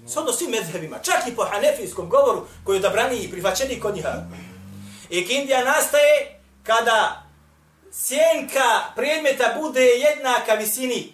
S 0.06 0.16
ono 0.16 0.32
svim 0.32 0.50
medhebima, 0.50 0.98
čak 0.98 1.26
i 1.28 1.36
po 1.36 1.44
hanefijskom 1.44 2.08
govoru 2.08 2.46
koji 2.64 2.76
je 2.76 2.78
odabrani 2.78 3.16
i 3.16 3.30
prihvaćeni 3.30 3.80
kod 3.80 3.94
njiha. 3.94 4.12
Ikindija 5.10 5.26
Kindija 5.26 5.64
nastaje 5.64 6.40
kada 6.62 7.22
sjenka 7.92 8.82
predmeta 8.96 9.58
bude 9.60 9.80
jednaka 9.80 10.54
visini 10.54 11.12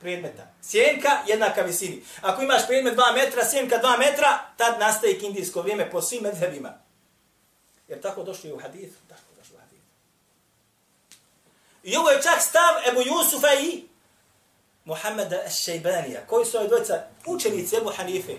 predmeta. 0.00 0.47
Sjenka 0.62 1.22
jednaka 1.26 1.62
visini. 1.62 2.02
Ako 2.22 2.42
imaš 2.42 2.66
predmet 2.66 2.96
2 2.96 3.14
metra, 3.14 3.44
sjenka 3.44 3.76
2 3.76 3.98
metra, 3.98 4.38
tad 4.56 4.80
nastaje 4.80 5.18
kindijsko 5.18 5.62
vrijeme 5.62 5.90
po 5.90 6.02
svim 6.02 6.22
medhebima. 6.22 6.74
Jer 7.88 8.00
tako 8.00 8.22
došli 8.22 8.52
u 8.52 8.58
hadith. 8.58 8.94
Tako 9.08 9.34
došli 9.38 9.56
u 9.56 9.58
hadith. 9.58 9.84
I 11.82 11.96
ovo 11.96 12.10
je 12.10 12.22
čak 12.22 12.40
stav 12.40 12.88
Ebu 12.88 13.00
Jusufa 13.00 13.54
i 13.54 13.84
Muhammeda 14.84 15.50
Šejbanija, 15.50 16.20
Koji 16.26 16.46
su 16.46 16.58
ovi 16.58 16.68
dvojca 16.68 17.02
učenici 17.26 17.76
Ebu 17.76 17.92
Hanife? 17.96 18.32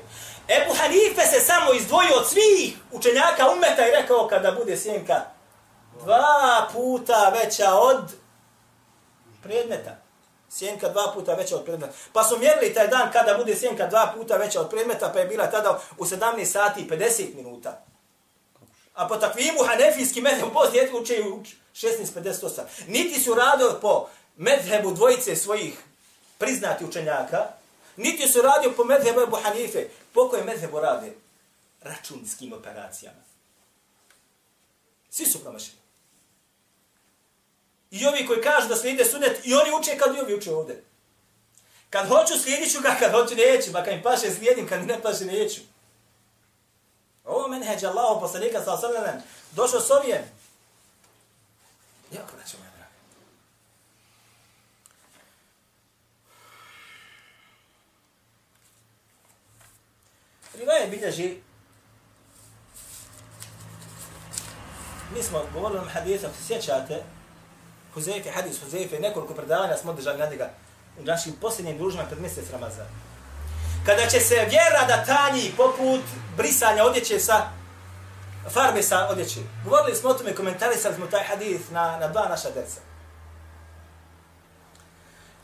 Ebu 0.47 0.73
Hanife 0.73 1.21
se 1.25 1.39
samo 1.39 1.73
izdvojio 1.73 2.15
od 2.15 2.29
svih 2.29 2.77
učenjaka 2.91 3.51
umeta 3.51 3.87
i 3.87 3.91
rekao 3.91 4.27
kada 4.27 4.51
bude 4.51 4.77
sjenka 4.77 5.21
dva 5.99 6.69
puta 6.73 7.29
veća 7.29 7.73
od 7.73 8.13
predmeta. 9.43 10.08
Sjenka 10.49 10.89
dva 10.89 11.11
puta 11.13 11.33
veća 11.33 11.55
od 11.55 11.65
predmeta. 11.65 11.93
Pa 12.13 12.23
su 12.23 12.39
mjerili 12.39 12.73
taj 12.73 12.87
dan 12.87 13.11
kada 13.11 13.37
bude 13.37 13.55
sjenka 13.55 13.87
dva 13.87 14.13
puta 14.17 14.37
veća 14.37 14.61
od 14.61 14.69
predmeta, 14.69 15.11
pa 15.13 15.19
je 15.19 15.25
bila 15.25 15.51
tada 15.51 15.81
u 15.97 16.05
17 16.05 16.45
sati 16.45 16.81
i 16.81 16.89
50 16.89 17.35
minuta. 17.35 17.85
A 18.93 19.07
po 19.07 19.15
takvimu 19.15 19.63
hanefijski 19.67 20.21
medhebu 20.21 20.53
poslije 20.53 20.91
uče 20.93 21.23
u 21.23 21.43
16.58. 21.73 22.61
Niti 22.87 23.19
su 23.19 23.33
radio 23.33 23.77
po 23.81 24.07
medhebu 24.37 24.91
dvojice 24.91 25.35
svojih 25.35 25.73
priznati 26.37 26.85
učenjaka, 26.85 27.47
niti 27.97 28.27
su 28.27 28.41
radio 28.41 28.71
po 28.77 28.83
medhebu 28.83 29.21
Ebu 29.21 29.37
Hanife. 29.43 29.87
Po 30.13 30.29
kojem 30.29 30.45
medhebu 30.45 30.79
rade? 30.79 31.13
Računskim 31.81 32.53
operacijama. 32.53 33.19
Svi 35.09 35.25
su 35.25 35.43
promašeni. 35.43 35.78
I 37.91 38.05
ovi 38.05 38.27
koji 38.27 38.41
kažu 38.41 38.67
da 38.67 38.75
slijede 38.75 39.05
sunet, 39.05 39.45
i 39.45 39.53
oni 39.53 39.71
uče 39.79 39.97
kad 39.97 40.15
i 40.15 40.19
ovi 40.19 40.35
uče 40.35 40.53
ovdje. 40.53 40.83
Kad 41.89 42.07
hoću 42.07 42.39
slijedit 42.39 42.71
ću 42.71 42.81
ga, 42.81 42.95
kad 42.99 43.11
hoću 43.11 43.35
neću, 43.35 43.71
pa 43.73 43.83
kad 43.83 43.93
im 43.93 44.03
paše 44.03 44.31
slijedim, 44.31 44.67
kad 44.67 44.87
ne 44.87 45.01
paše 45.01 45.25
neću. 45.25 45.61
Ovo 47.25 47.47
menheđ 47.47 47.83
Allahu 47.83 48.21
poslanika 48.21 48.63
sa 48.63 48.73
osallam 48.73 49.23
došao 49.51 49.81
s 49.81 49.91
ovijem. 49.91 50.23
Jako 52.11 52.35
braćo 52.35 52.57
moja 52.57 52.71
draga. 52.71 52.91
Rivaje 60.53 60.87
bilježi 60.87 61.41
Mi 65.15 65.23
smo 65.23 65.43
govorili 65.53 65.79
o 65.79 65.89
hadithu, 65.89 66.25
ako 66.25 66.35
se 66.35 66.43
sjećate, 66.43 67.03
Huzeyfe, 67.95 68.31
hadis 68.31 68.57
Huzeyfe, 68.61 68.99
nekoliko 68.99 69.33
predavanja 69.33 69.77
smo 69.77 69.91
održali 69.91 70.17
na 70.17 70.25
njega 70.25 70.49
u 70.99 71.03
našim 71.03 71.33
posljednjim 71.41 71.77
družima 71.77 72.03
pred 72.03 72.21
mjesec 72.21 72.49
Ramazan. 72.51 72.85
Kada 73.85 74.07
će 74.07 74.19
se 74.19 74.35
vjera 74.35 74.85
da 74.87 75.05
tanji 75.05 75.51
poput 75.57 76.01
brisanja 76.37 76.83
odjeće 76.83 77.19
sa 77.19 77.49
farbe 78.49 78.83
sa 78.83 79.07
odjeće. 79.07 79.39
Govorili 79.65 79.95
smo 79.95 80.09
o 80.09 80.13
tome, 80.13 80.35
komentarisali 80.35 80.95
smo 80.95 81.07
taj 81.07 81.23
hadis 81.23 81.61
na, 81.71 81.97
na 81.97 82.07
dva 82.07 82.27
naša 82.29 82.49
deca. 82.49 82.81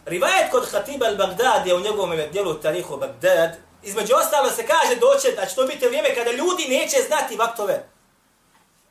Rivajet 0.06 0.52
kod 0.52 0.70
Khatiba 0.70 1.06
al-Baghdad 1.06 1.68
je 1.68 1.76
u 1.76 1.80
njegovom 1.80 2.12
dijelu 2.32 2.54
tarihu 2.54 2.98
Bagdad, 2.98 3.58
između 3.84 4.14
ostalo 4.16 4.50
se 4.50 4.68
kaže 4.68 4.96
doće 4.96 5.28
da 5.28 5.32
će 5.32 5.36
znači 5.36 5.56
to 5.56 5.66
biti 5.68 5.88
vrijeme 5.88 6.16
kada 6.16 6.32
ljudi 6.32 6.66
neće 6.70 6.98
znati 7.08 7.36
vaktove 7.36 7.84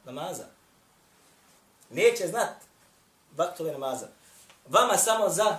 namaza. 0.05 0.45
Neće 1.91 2.27
znati 2.27 2.65
vaktove 3.37 3.73
namaza. 3.73 4.07
Vama 4.69 4.97
samo 4.97 5.29
za 5.29 5.59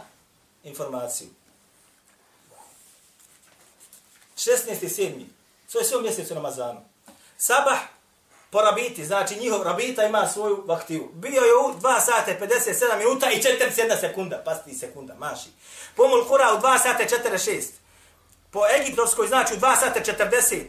informaciju. 0.64 1.30
16.7. 4.38 5.26
To 5.72 5.80
je 5.80 5.86
sve 5.86 5.98
u 5.98 6.02
mjesecu 6.02 6.34
Ramazanu. 6.34 6.82
Sabah 7.38 7.80
po 8.50 8.62
rabiti, 8.62 9.06
znači 9.06 9.36
njihov 9.36 9.64
rabita 9.64 10.04
ima 10.04 10.28
svoju 10.28 10.64
vaktivu. 10.68 11.10
Bio 11.14 11.42
je 11.42 11.56
u 11.56 11.80
2 11.80 12.00
sata 12.00 12.32
57 12.42 12.98
minuta 12.98 13.32
i 13.32 13.42
41 13.42 14.00
sekunda, 14.00 14.42
pasti 14.46 14.74
sekunda, 14.74 15.16
maši. 15.20 15.50
Po 15.96 16.08
Mulkura 16.08 16.54
u 16.54 16.62
2 16.62 16.80
sata 16.84 17.04
46. 17.28 17.62
Po 18.52 18.60
Egiptovskoj 18.80 19.28
znači 19.28 19.54
u 19.54 19.58
2 19.58 19.80
sata 19.80 20.00
40. 20.00 20.64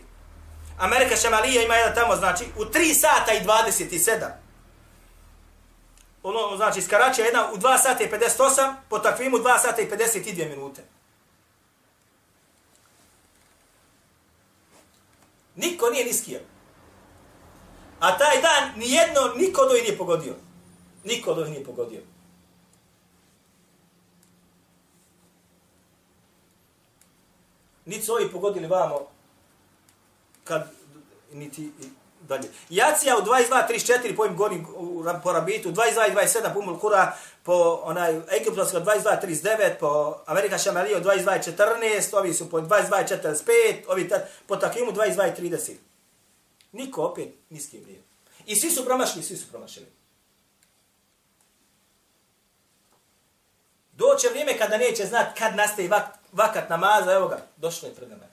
Amerika 0.78 1.16
Šamalija 1.16 1.62
ima 1.62 1.74
jedan 1.74 1.94
tamo, 1.94 2.16
znači 2.16 2.44
u 2.56 2.64
3 2.64 2.94
sata 2.94 3.32
i 3.32 3.44
27. 3.44 4.45
Ono, 6.28 6.56
znači, 6.56 6.78
iz 6.78 6.88
Karačija 6.88 7.24
jedna 7.24 7.52
u 7.52 7.56
2 7.56 7.82
sata 7.82 8.04
i 8.04 8.10
58, 8.10 8.74
po 8.88 8.98
takvimu 8.98 9.36
2 9.36 9.58
sata 9.58 9.82
i 9.82 9.90
52 9.90 10.48
minute. 10.48 10.82
Niko 15.56 15.90
nije 15.90 16.04
niskio. 16.04 16.40
A 18.00 18.18
taj 18.18 18.42
dan 18.42 18.78
nijedno, 18.78 19.20
niko 19.36 19.60
od 19.60 19.72
nije 19.72 19.98
pogodio. 19.98 20.34
Niko 21.04 21.30
od 21.30 21.48
nije 21.50 21.64
pogodio. 21.64 22.00
Niti 27.84 28.02
su 28.02 28.12
ovi 28.12 28.32
pogodili 28.32 28.66
vamo 28.66 29.06
kad 30.44 30.72
niti 31.32 31.72
dalje. 32.26 32.48
Jacija 32.70 33.16
u 33.18 33.20
22.34 33.20 34.16
po 34.16 34.26
im 34.26 34.36
gorim 34.36 34.66
po 35.22 35.32
rabitu, 35.32 35.72
22.27 35.72 36.52
po 36.52 36.58
umul 36.58 36.78
kura, 36.78 37.16
po 37.42 37.80
onaj 37.84 38.20
Egiptovska 38.40 38.80
22.39, 38.80 39.78
po 39.80 40.18
Amerika 40.26 40.58
Šamalija 40.58 41.00
22.14, 41.00 42.16
ovi 42.16 42.34
su 42.34 42.50
po 42.50 42.60
22.45, 42.60 43.74
ovi 43.88 44.08
ta, 44.08 44.20
po 44.46 44.56
takimu 44.56 44.92
22.30. 44.92 45.72
Niko 46.72 47.02
opet 47.02 47.28
niski 47.50 47.78
nije. 47.78 48.02
I 48.46 48.56
svi 48.56 48.70
su 48.70 48.84
promašili, 48.84 49.24
svi 49.24 49.36
su 49.36 49.48
promašili. 49.50 49.86
Doće 53.92 54.28
vrijeme 54.28 54.58
kada 54.58 54.76
neće 54.76 55.06
znat 55.06 55.38
kad 55.38 55.56
nastaje 55.56 55.88
vak, 55.88 56.04
vakat 56.32 56.70
namaza, 56.70 57.12
evo 57.12 57.28
ga, 57.28 57.46
došlo 57.56 57.88
je 57.88 57.94
pred 57.94 58.10
nama. 58.10 58.24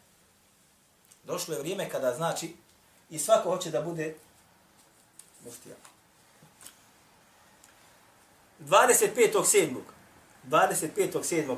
Došlo 1.23 1.53
je 1.53 1.59
vrijeme 1.59 1.89
kada 1.89 2.15
znači 2.15 2.55
i 3.09 3.19
svako 3.19 3.49
hoće 3.49 3.71
da 3.71 3.81
bude 3.81 4.15
muftija. 5.45 5.75
25.7. 8.59 9.75
25.7. 10.49 11.55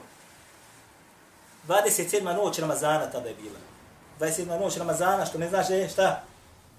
27. 1.68 2.24
noć 2.24 2.60
Ramazana 2.60 3.12
tada 3.12 3.30
je 3.30 3.36
bila. 3.36 3.60
27. 4.20 4.60
noć 4.60 4.78
Ramazana, 4.78 5.26
što 5.26 5.38
ne 5.38 5.50
znaš 5.50 5.70
je 5.70 5.90
šta? 5.90 6.24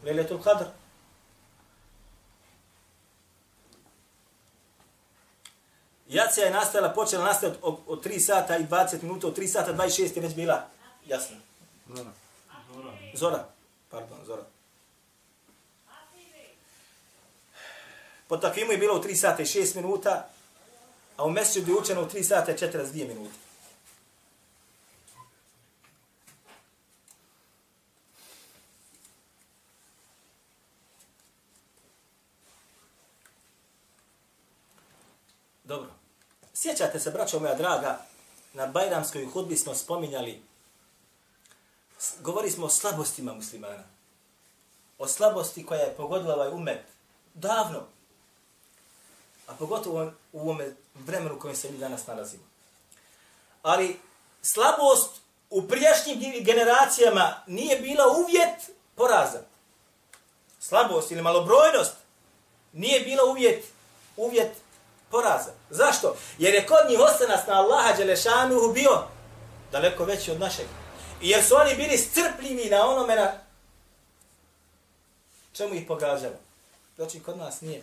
Leletul 0.05 0.39
Qadr. 0.39 0.65
Jacija 6.09 6.47
je 6.47 6.53
nastala, 6.53 6.93
počela 6.93 7.25
nastati 7.25 7.57
od, 7.63 7.79
od 7.87 8.05
3 8.05 8.19
sata 8.19 8.57
i 8.57 8.65
20 8.65 9.03
minuta, 9.03 9.27
od 9.27 9.39
3 9.39 9.47
sata 9.47 9.75
26 9.75 10.17
je 10.17 10.23
već 10.23 10.35
bila 10.35 10.67
jasna. 11.07 11.37
Zora. 11.95 12.11
Zora. 13.15 13.45
Pardon, 13.91 14.19
Zora. 14.25 14.43
Po 18.29 18.37
takvimu 18.37 18.73
je 18.73 18.79
bilo 18.79 18.99
u 18.99 19.03
3 19.03 19.15
sata 19.15 19.43
i 19.43 19.47
6 19.47 19.77
minuta, 19.77 20.29
a 21.17 21.25
u 21.25 21.31
mjesecu 21.31 21.71
je 21.71 21.77
učeno 21.77 22.03
u 22.03 22.07
3 22.07 22.23
sata 22.23 22.53
i 22.53 22.57
42 22.57 23.09
minuta. 23.09 23.35
Dobro. 35.65 35.91
Sjećate 36.55 37.01
se, 37.01 37.11
braćo 37.11 37.41
moja 37.41 37.55
draga, 37.55 37.99
na 38.53 38.67
Bajramskoj 38.67 39.27
hudbi 39.27 39.57
smo 39.57 39.75
spominjali, 39.75 40.43
govorili 42.21 42.53
smo 42.53 42.67
o 42.67 42.71
slabostima 42.71 43.35
muslimana. 43.35 43.85
O 44.99 45.09
slabosti 45.09 45.67
koja 45.67 45.81
je 45.81 45.97
pogodila 45.97 46.35
ovaj 46.35 46.49
umet 46.49 46.85
davno, 47.35 47.87
a 49.47 49.55
pogotovo 49.55 50.13
u 50.33 50.41
ovome 50.41 50.75
vremenu 50.95 51.37
u 51.37 51.39
kojem 51.39 51.57
se 51.57 51.71
mi 51.71 51.79
danas 51.79 52.07
nalazimo. 52.07 52.45
Ali 53.63 54.01
slabost 54.43 55.11
u 55.51 55.69
prijašnjim 55.69 56.19
generacijama 56.45 57.43
nije 57.47 57.81
bila 57.81 58.05
uvjet 58.07 58.71
poraza. 58.95 59.41
Slabost 60.61 61.11
ili 61.11 61.23
malobrojnost 61.23 61.93
nije 62.73 63.01
bila 63.01 63.25
uvjet, 63.25 63.65
uvjet 64.17 64.53
poraza. 65.11 65.51
Zašto? 65.71 66.17
Jer 66.39 66.55
je 66.55 66.67
kod 66.67 66.91
njih 66.91 66.99
ostanas 67.01 67.47
na 67.47 67.55
Allaha 67.55 67.93
Đelešanuhu 67.93 68.73
bio 68.73 69.03
daleko 69.73 70.05
veći 70.05 70.31
od 70.31 70.41
našeg. 70.41 70.67
I 71.23 71.29
jer 71.31 71.45
su 71.45 71.55
oni 71.55 71.75
bili 71.75 71.99
strpljivi 71.99 72.71
na 72.71 72.87
onome 72.87 73.17
na 73.17 73.33
čemu 75.53 75.75
ih 75.75 75.87
pogađalo. 75.89 76.37
Znači, 76.97 77.21
kod 77.21 77.39
nas 77.39 77.61
nije 77.61 77.83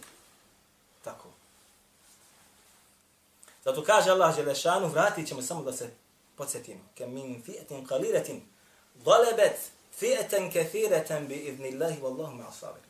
tako. 1.04 1.33
Zato 3.65 3.84
kaže 3.84 4.12
Allah 4.12 4.36
Želešanu, 4.36 4.88
vratit 4.88 5.28
ćemo 5.28 5.41
samo 5.41 5.63
da 5.63 5.73
se 5.73 5.89
podsjetimo. 6.36 6.82
Ke 6.95 7.08
min 7.08 7.43
fi'etin 7.43 7.88
qaliretin, 7.88 8.39
galebet 9.06 9.58
fi'etan 9.99 10.54
kathireten 10.54 11.28
bi 11.28 11.36
idnillahi 11.36 12.02
wallahu 12.02 12.38
ma'a 12.38 12.52
sabir. 12.60 12.84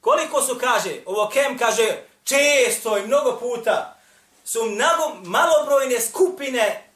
Koliko 0.00 0.42
su, 0.42 0.58
kaže, 0.60 1.02
ovo 1.06 1.28
kem 1.28 1.58
kaže, 1.58 2.02
često 2.24 2.98
i 2.98 3.06
mnogo 3.06 3.38
puta, 3.40 3.98
su 4.44 4.64
mnogo 4.64 5.30
malobrojne 5.30 6.00
skupine 6.00 6.88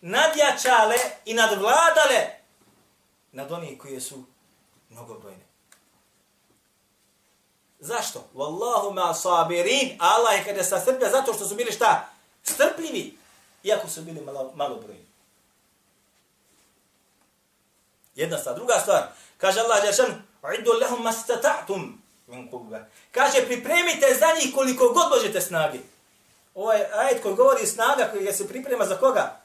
nadjačale 0.00 0.96
i 1.24 1.34
nadvladale 1.34 2.26
nad 3.32 3.52
onih 3.52 3.78
koje 3.78 4.00
su 4.00 4.24
mnogobrojne. 4.88 5.49
Zašto? 7.80 8.24
Wallahu 8.34 8.94
ma 8.94 9.14
sabirin. 9.14 9.96
Allah 9.98 10.38
je 10.38 10.44
kada 10.44 10.64
sa 10.64 10.80
strplja 10.80 11.10
zato 11.10 11.34
što 11.34 11.48
su 11.48 11.54
bili 11.54 11.72
šta? 11.72 12.08
Strpljivi. 12.42 13.18
Iako 13.62 13.88
su 13.88 14.02
bili 14.02 14.20
malo, 14.20 14.52
malo 14.54 14.76
brojni. 14.76 15.06
Jedna 18.14 18.38
stvar. 18.38 18.54
Druga 18.54 18.78
stvar. 18.78 19.02
Kaže 19.38 19.60
Allah 19.60 19.82
Đeršan, 19.82 20.22
Uiddu 20.42 20.72
lehum 20.72 21.02
mastata'tum 21.02 21.92
min 22.26 22.50
kubba. 22.50 22.78
Kaže, 23.12 23.46
pripremite 23.46 24.16
za 24.18 24.26
njih 24.40 24.54
koliko 24.54 24.88
god 24.88 25.10
možete 25.10 25.40
snage. 25.40 25.78
Ovaj 26.54 26.84
ajet 26.92 27.22
koji 27.22 27.34
govori 27.34 27.66
snaga 27.66 28.08
koji 28.12 28.32
se 28.32 28.48
priprema 28.48 28.86
za 28.86 28.96
koga? 28.96 29.40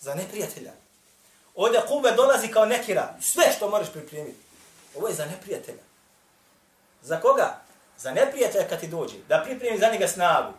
Za 0.00 0.14
neprijatelja. 0.14 0.72
Ovdje 1.54 1.82
kube 1.88 2.10
dolazi 2.10 2.48
kao 2.48 2.66
nekira. 2.66 3.14
Sve 3.20 3.52
što 3.56 3.70
moraš 3.70 3.92
pripremiti. 3.92 4.38
Ovo 4.96 5.08
je 5.08 5.14
za 5.14 5.26
neprijatelja. 5.26 5.82
Za 7.02 7.20
koga? 7.20 7.69
Za 8.00 8.10
neprijatelja 8.10 8.68
kad 8.68 8.80
ti 8.80 8.88
dođe, 8.88 9.16
da 9.28 9.42
pripremi 9.44 9.78
za 9.78 9.88
njega 9.88 10.08
snagu, 10.08 10.52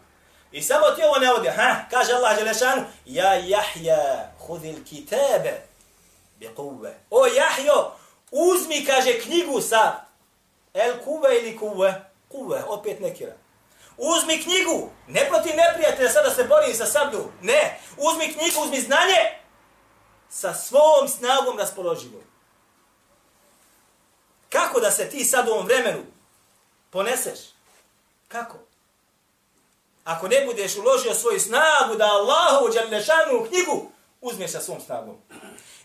I 0.52 0.62
samo 0.62 0.92
ti 0.92 1.04
ovo 1.04 1.20
ne 1.20 1.34
ode, 1.34 1.52
Ha, 1.52 1.76
kaže 1.90 2.14
Allah 2.14 2.38
Đelešanu, 2.38 2.84
ja 3.06 3.34
Jahja, 3.34 4.32
hudil 4.40 4.84
kitabe, 4.84 5.62
bi 6.40 6.50
kuve. 6.56 6.94
O 7.10 7.26
Jahjo, 7.26 7.92
uzmi, 8.32 8.86
kaže, 8.86 9.20
knjigu 9.20 9.62
sa 9.62 10.06
el 10.74 10.94
kuve 11.04 11.40
ili 11.40 11.58
kuve. 11.58 12.02
Kuve, 12.30 12.64
opet 12.68 13.00
nekira. 13.00 13.34
Uzmi 13.98 14.44
knjigu, 14.44 14.90
ne 15.08 15.26
protiv 15.30 15.56
neprijatelja 15.56 16.10
sada 16.10 16.30
se 16.30 16.44
bori 16.44 16.74
sa 16.74 16.86
sablju. 16.86 17.32
Ne, 17.42 17.80
uzmi 17.98 18.34
knjigu, 18.34 18.62
uzmi 18.64 18.82
znanje 18.82 19.22
sa 20.30 20.54
svom 20.54 21.08
snagom 21.08 21.58
raspoloživom. 21.58 22.22
Kako 24.50 24.80
da 24.80 24.92
se 24.92 25.10
ti 25.10 25.26
sad 25.26 25.48
u 25.48 25.52
ovom 25.52 25.66
vremenu 25.66 26.00
poneseš? 26.92 27.40
Kako? 28.28 28.58
Ako 30.04 30.28
ne 30.28 30.46
budeš 30.46 30.76
uložio 30.76 31.14
svoju 31.14 31.40
snagu 31.40 31.96
da 31.98 32.06
Allahu 32.06 32.66
u 33.42 33.46
knjigu 33.48 33.92
uzmeš 34.22 34.52
sa 34.52 34.62
svom 34.62 34.82
snagom. 34.82 35.18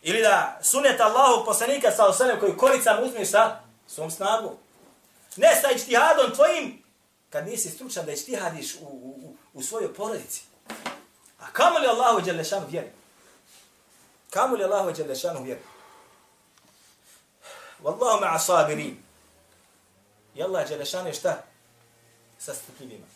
Ili 0.03 0.23
da 0.23 0.59
sunet 0.63 1.01
Allahu 1.01 1.45
poslanika 1.45 1.91
sa 1.91 2.07
osanem 2.07 2.41
koji 2.41 2.57
koricam 2.57 3.05
uzmeš 3.05 3.31
sa 3.31 3.61
svom 3.87 4.11
snagom. 4.11 4.53
Ne 5.37 5.57
sa 5.63 5.71
ištihadom 5.71 6.35
tvojim, 6.35 6.83
kad 7.31 7.47
nisi 7.47 7.71
stručan 7.71 8.07
da 8.07 8.13
ištihadiš 8.13 8.75
u, 8.75 8.85
u, 8.85 9.35
u 9.55 9.63
svojoj 9.63 9.95
porodici. 9.95 10.43
A 11.41 11.47
kamo 11.53 11.79
li 11.79 11.87
Allahu 11.87 12.21
Đalešanu 12.21 12.67
vjeri? 12.69 12.91
Kamo 14.31 14.57
li 14.57 14.65
Allahu 14.65 14.93
Đalešanu 14.93 15.43
vjeri? 15.43 15.61
Wallahu 17.83 18.21
ma'a 18.21 18.39
sabirin. 18.39 19.06
I 20.37 20.43
Allah 20.43 20.69
Đalešanu 20.69 21.09
je 21.09 21.15
šta? 21.15 21.43
Sa 22.39 22.55
strpljivima. 22.55 23.07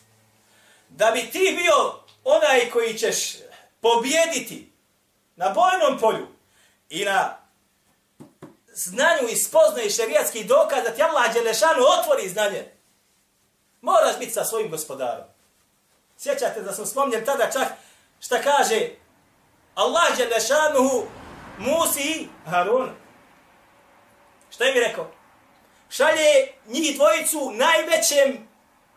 Da 0.89 1.11
bi 1.11 1.31
ti 1.31 1.59
bio 1.59 1.95
onaj 2.23 2.69
koji 2.69 2.97
ćeš 2.97 3.37
pobjediti 3.81 4.71
na 5.35 5.49
bojnom 5.49 5.99
polju 5.99 6.27
i 6.89 7.05
na 7.05 7.37
znanju 8.73 9.29
i 9.29 9.35
spoznaju 9.35 9.89
šerijatski 9.89 10.43
dokaz 10.43 10.83
da 10.83 10.91
ti 10.91 11.03
Allah 11.03 11.33
Đelešanu 11.33 11.81
otvori 11.99 12.29
znanje, 12.29 12.71
moraš 13.81 14.19
biti 14.19 14.31
sa 14.31 14.45
svojim 14.45 14.71
gospodarom. 14.71 15.25
Sjećate 16.17 16.61
da 16.61 16.73
sam 16.73 16.85
spomnjen 16.85 17.25
tada 17.25 17.51
čak 17.51 17.67
šta 18.19 18.41
kaže 18.41 18.89
Allah 19.75 20.17
Đelešanu 20.17 21.03
Musi 21.57 22.01
i 22.01 22.27
Harun. 22.45 22.89
Šta 24.49 24.65
im 24.65 24.75
je 24.75 24.87
rekao? 24.87 25.20
Šalje 25.91 26.53
njih 26.67 26.95
dvojicu 26.95 27.51
najvećem 27.51 28.47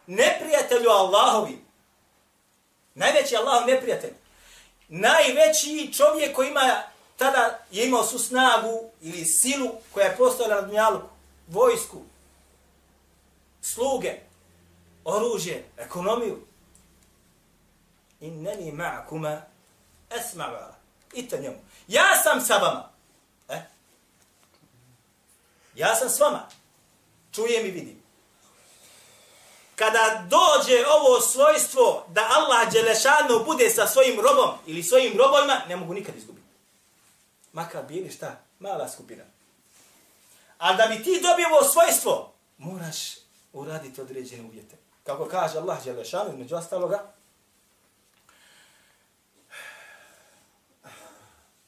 neprijatelju 0.06 0.90
Allahovi. 0.90 1.64
Najveći 2.94 3.36
Allah 3.36 3.66
neprijatelj. 3.66 4.14
Najveći 4.88 5.92
čovjek 5.96 6.36
koji 6.36 6.48
ima 6.48 6.82
tada 7.16 7.58
je 7.70 7.86
imao 7.86 8.04
su 8.04 8.18
snagu 8.18 8.90
ili 9.00 9.24
silu 9.24 9.70
koja 9.92 10.06
je 10.06 10.16
postojala 10.16 10.60
na 10.60 10.66
dunjaluku, 10.66 11.08
vojsku, 11.48 12.02
sluge, 13.62 14.20
oružje, 15.04 15.64
ekonomiju. 15.76 16.46
Inneni 18.20 18.72
ma'akuma 18.72 19.40
esma'va. 20.10 20.72
Ite 21.12 21.38
njemu. 21.38 21.56
Ja 21.88 22.16
sam 22.22 22.40
sa 22.40 22.56
vama. 22.56 22.88
E? 23.48 23.62
Ja 25.74 25.94
sam 25.94 26.08
s 26.08 26.20
vama. 26.20 26.48
Čujem 27.34 27.66
i 27.66 27.70
vidim. 27.70 28.02
Kada 29.76 30.26
dođe 30.28 30.86
ovo 30.86 31.20
svojstvo 31.20 32.06
da 32.08 32.28
Allah 32.30 32.72
Đelešanu 32.72 33.44
bude 33.44 33.70
sa 33.70 33.86
svojim 33.86 34.20
robom 34.20 34.58
ili 34.66 34.82
svojim 34.82 35.18
robojima, 35.18 35.60
ne 35.68 35.76
mogu 35.76 35.94
nikad 35.94 36.16
izgubiti 36.16 36.44
makar 37.54 37.84
bili 37.86 38.10
šta, 38.10 38.40
mala 38.58 38.88
skupina. 38.88 39.24
A 40.58 40.74
da 40.74 40.86
bi 40.86 41.04
ti 41.04 41.20
dobio 41.22 41.48
ovo 41.48 41.64
svojstvo, 41.68 42.32
moraš 42.58 42.96
uraditi 43.52 44.00
određene 44.00 44.42
uvjete. 44.48 44.76
Kako 45.02 45.28
kaže 45.28 45.58
Allah 45.58 45.84
Đelešanu, 45.84 46.36
među 46.36 46.56
ostaloga, 46.56 47.12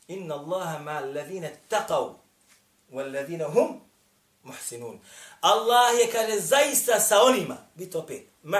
Inna 0.08 0.34
Allaha 0.34 0.78
ma 0.78 0.90
alladhina 0.90 1.48
taqaw 1.70 2.14
wal 2.92 3.14
ladina 3.14 3.44
hum 3.44 3.80
muhsinun. 4.46 5.00
Allah 5.40 5.98
je 6.00 6.12
kaže 6.12 6.40
zaista 6.40 7.00
sa 7.00 7.22
onima, 7.22 7.56
bit 7.74 7.94
opet, 7.94 8.22
ma 8.42 8.58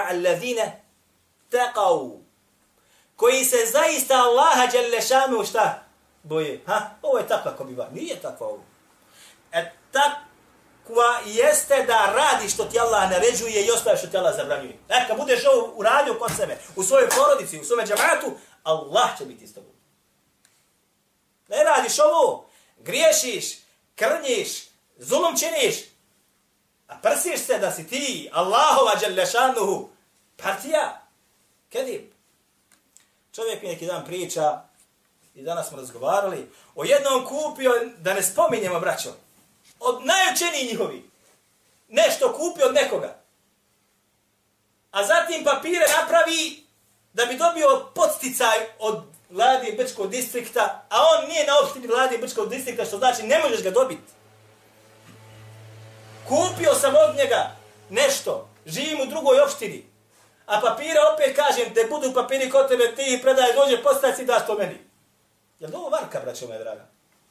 taqavu, 1.49 2.19
koji 3.15 3.45
se 3.45 3.57
zaista 3.71 4.15
Allaha 4.15 4.67
dželle 4.71 5.01
šanu 5.01 5.45
šta 5.45 5.83
boje. 6.23 6.61
Ha? 6.65 6.89
Ovo 7.01 7.17
je 7.17 7.27
takva 7.27 7.51
ko 7.57 7.63
biva. 7.63 7.89
Nije 7.93 8.15
takva 8.21 8.47
ovo. 8.47 8.63
E 9.51 9.71
takva 9.91 11.19
jeste 11.25 11.83
da 11.87 12.13
radi 12.15 12.49
što 12.49 12.65
ti 12.65 12.79
Allah 12.79 13.11
naređuje 13.11 13.65
i 13.65 13.71
ostaje 13.71 13.97
što 13.97 14.07
ti 14.07 14.17
Allah 14.17 14.35
zabranjuje. 14.35 14.77
E 14.89 15.07
kad 15.07 15.17
budeš 15.17 15.45
ovo 15.45 15.73
uradio 15.75 16.13
kod 16.13 16.31
sebe, 16.37 16.57
u 16.75 16.83
svojoj 16.83 17.09
porodici, 17.09 17.59
u 17.59 17.65
svome 17.65 17.83
džamatu, 17.83 18.37
Allah 18.63 19.17
će 19.17 19.25
biti 19.25 19.47
s 19.47 19.53
tobom. 19.53 19.71
Ne 21.47 21.63
radiš 21.63 21.99
ovo, 21.99 22.49
griješiš, 22.77 23.57
krnjiš, 23.95 24.63
zulum 24.97 25.37
činiš, 25.37 25.75
a 26.87 26.95
prsiš 27.01 27.39
se 27.39 27.57
da 27.57 27.71
si 27.71 27.87
ti, 27.87 28.29
Allahova 28.33 28.91
dželješanuhu, 28.99 29.89
partija, 30.37 31.01
kedib. 31.69 32.01
Čovjek 33.35 33.61
mi 33.61 33.67
neki 33.67 33.85
dan 33.85 34.05
priča, 34.05 34.61
i 35.35 35.43
danas 35.43 35.67
smo 35.67 35.77
razgovarali, 35.77 36.51
o 36.75 36.83
jednom 36.83 37.25
kupio, 37.25 37.71
da 37.97 38.13
ne 38.13 38.23
spominjemo, 38.23 38.79
braćo, 38.79 39.09
od 39.79 40.05
najučeniji 40.05 40.67
njihovi, 40.67 41.09
nešto 41.87 42.33
kupio 42.33 42.65
od 42.65 42.73
nekoga, 42.73 43.19
a 44.91 45.05
zatim 45.05 45.43
papire 45.43 45.85
napravi 46.01 46.63
da 47.13 47.25
bi 47.25 47.37
dobio 47.37 47.91
podsticaj 47.95 48.57
od 48.79 49.03
vlade 49.29 49.71
Brčkog 49.77 50.09
distrikta, 50.09 50.85
a 50.89 50.97
on 51.01 51.29
nije 51.29 51.45
na 51.45 51.53
opštini 51.63 51.87
vlade 51.87 52.17
Brčkog 52.17 52.49
distrikta, 52.49 52.85
što 52.85 52.97
znači 52.97 53.23
ne 53.23 53.39
možeš 53.39 53.63
ga 53.63 53.71
dobiti. 53.71 54.16
Kupio 56.27 56.73
sam 56.73 56.93
od 56.95 57.15
njega 57.15 57.51
nešto, 57.89 58.49
živim 58.65 59.01
u 59.01 59.05
drugoj 59.05 59.39
opštini, 59.39 59.85
a 60.45 60.61
papire 60.61 60.99
opet 61.13 61.35
kažem, 61.35 61.73
te 61.73 61.87
budu 61.89 62.13
papiri 62.13 62.49
kod 62.49 62.67
tebe, 62.67 62.95
ti 62.95 63.19
predaj, 63.23 63.53
dođe 63.53 63.83
postaci, 63.83 64.25
daš 64.25 64.45
to 64.47 64.55
meni. 64.55 64.77
Jel 65.59 65.71
ovo 65.75 65.89
varka, 65.89 66.19
braćo 66.19 66.47
moja 66.47 66.59
draga? 66.59 66.85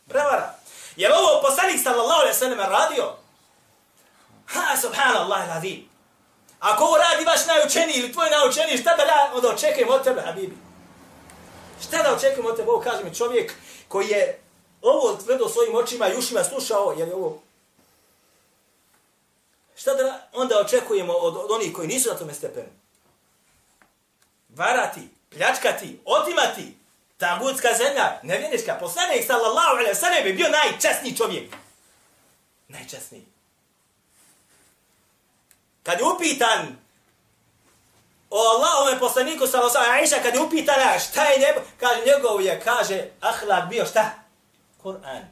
Prevara. 0.08 0.54
Jel 0.96 1.12
ovo 1.12 1.42
poslanik 1.42 1.82
sallallahu 1.82 2.20
alaihi 2.20 2.38
sallam 2.38 2.58
radio? 2.58 3.16
Ha, 4.46 4.76
subhanallah, 4.76 5.48
radim. 5.48 5.88
Ako 6.60 6.84
ovo 6.84 6.96
radi 6.96 7.24
vaš 7.24 7.46
najučeniji 7.46 7.96
ili 7.96 8.12
tvoj 8.12 8.30
najučeniji, 8.30 8.78
šta 8.78 8.96
da 8.96 9.02
ja 9.02 9.30
onda 9.34 9.48
očekujem 9.48 9.88
od 9.88 10.04
tebe, 10.04 10.20
habibi? 10.20 10.56
Šta 11.82 12.02
da 12.02 12.14
očekujem 12.14 12.46
od 12.46 12.56
tebe? 12.56 12.70
Ovo 12.70 12.80
kaže 12.80 13.04
mi 13.04 13.14
čovjek 13.14 13.52
koji 13.88 14.08
je 14.08 14.40
ovo 14.82 15.18
gledao 15.26 15.48
svojim 15.48 15.74
očima 15.74 16.08
i 16.08 16.16
ušima 16.16 16.44
slušao, 16.44 16.94
jer 16.98 17.08
je 17.08 17.14
ovo... 17.14 17.42
Šta 19.76 19.94
da 19.94 20.28
onda 20.32 20.60
očekujemo 20.60 21.12
od, 21.12 21.36
od 21.36 21.50
onih 21.50 21.72
koji 21.72 21.88
nisu 21.88 22.08
na 22.08 22.18
tome 22.18 22.34
stepenu? 22.34 22.68
Varati, 24.48 25.08
pljačkati, 25.30 26.00
otimati, 26.04 26.76
Tagutska 27.18 27.68
zemlja, 27.78 28.20
nevjeniška, 28.22 28.76
poslanik 28.80 29.26
sallallahu 29.26 29.76
alaihi 29.76 29.94
sallam 29.94 30.26
je 30.26 30.32
bio 30.32 30.48
najčasniji 30.48 31.16
čovjek. 31.16 31.56
Najčasniji. 32.68 33.26
Kad 35.82 36.00
je 36.00 36.04
upitan 36.04 36.76
o 38.30 38.38
Allahome 38.38 38.98
poslaniku 38.98 39.46
sallallahu 39.46 39.78
alaihi 39.78 40.02
Aisha, 40.02 40.22
kad 40.22 40.34
je 40.34 40.40
upitana 40.40 40.98
šta 40.98 41.24
je 41.24 41.38
nebo, 41.38 41.60
kaže 41.80 42.00
njegov 42.06 42.42
je, 42.42 42.60
kaže, 42.64 43.08
ahlak 43.20 43.68
bio 43.68 43.86
šta? 43.86 44.10
Kur'an. 44.82 45.22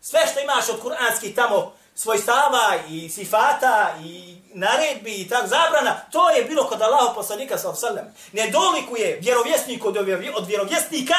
Sve 0.00 0.20
što 0.30 0.40
imaš 0.40 0.68
od 0.68 0.82
kur'anskih 0.82 1.34
tamo 1.34 1.76
svojstava 1.94 2.76
i 2.88 3.08
sifata 3.08 3.94
i 4.04 4.36
naredbi 4.54 5.14
i 5.14 5.28
tak 5.28 5.46
zabrana, 5.46 6.00
to 6.10 6.30
je 6.30 6.44
bilo 6.44 6.68
kod 6.68 6.82
Allaha 6.82 7.14
poslanika 7.14 7.58
sallallahu 7.58 7.86
alejhi 7.86 7.96
ve 7.96 8.12
sellem. 8.12 8.46
Ne 8.46 8.50
dolikuje 8.50 9.18
vjerovjesnik 9.20 9.84
od 9.84 9.96
od 10.34 10.46
vjerovjesnika 10.46 11.14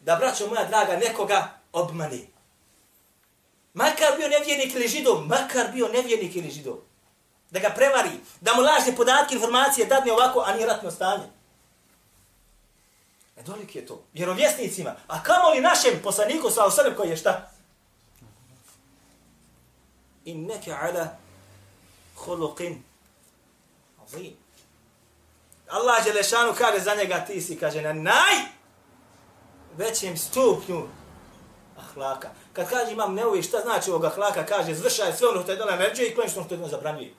da 0.00 0.16
braćo 0.16 0.46
moja 0.46 0.64
draga 0.64 0.96
nekoga 0.96 1.48
obmani. 1.72 2.28
Makar 3.74 4.16
bio 4.16 4.28
nevjernik 4.28 4.74
ili 4.74 4.88
židov, 4.88 5.26
makar 5.26 5.72
bio 5.72 5.88
nevjernik 5.88 6.36
ili 6.36 6.50
židov. 6.50 6.76
Da 7.50 7.60
ga 7.60 7.70
prevari, 7.70 8.10
da 8.40 8.54
mu 8.54 8.62
lažne 8.62 8.96
podatke, 8.96 9.34
informacije 9.34 9.86
dadne 9.86 10.12
ovako, 10.12 10.44
a 10.46 10.54
nije 10.54 10.66
ratno 10.66 10.90
stanje. 10.90 11.24
Ne 13.36 13.42
dolik 13.42 13.76
je 13.76 13.86
to. 13.86 14.02
Vjerovjesnicima. 14.12 14.94
A 15.06 15.22
kamo 15.22 15.50
li 15.50 15.60
našem 15.60 16.00
poslaniku 16.02 16.50
sallallahu 16.50 16.60
alejhi 16.60 16.76
ve 16.76 16.82
sellem 16.82 16.96
koji 16.96 17.10
je 17.10 17.16
šta? 17.16 17.50
Inneke 20.30 20.72
ala 20.72 21.06
khuluqin 22.16 22.82
azim. 24.02 24.36
Allah 25.68 26.04
Đelešanu 26.04 26.54
kaže 26.58 26.80
za 26.80 26.94
njega 26.94 27.24
ti 27.26 27.40
si, 27.40 27.58
kaže 27.58 27.82
na 27.82 27.92
naj 27.92 28.36
većem 29.76 30.16
stupnju 30.16 30.88
ahlaka. 31.78 32.28
Kad 32.52 32.70
kaže 32.70 32.92
imam 32.92 33.14
neovi, 33.14 33.42
šta 33.42 33.60
znači 33.60 33.90
ovog 33.90 34.04
ahlaka, 34.04 34.46
kaže 34.46 34.74
zvršaj 34.74 35.12
sve 35.12 35.28
ono 35.28 35.42
što 35.42 35.50
je 35.50 35.56
dala 35.56 35.76
naređuje 35.76 36.08
i 36.08 36.14
klonično 36.14 36.44
što 36.44 36.54
je 36.54 36.68
zabranjuje. 36.68 37.14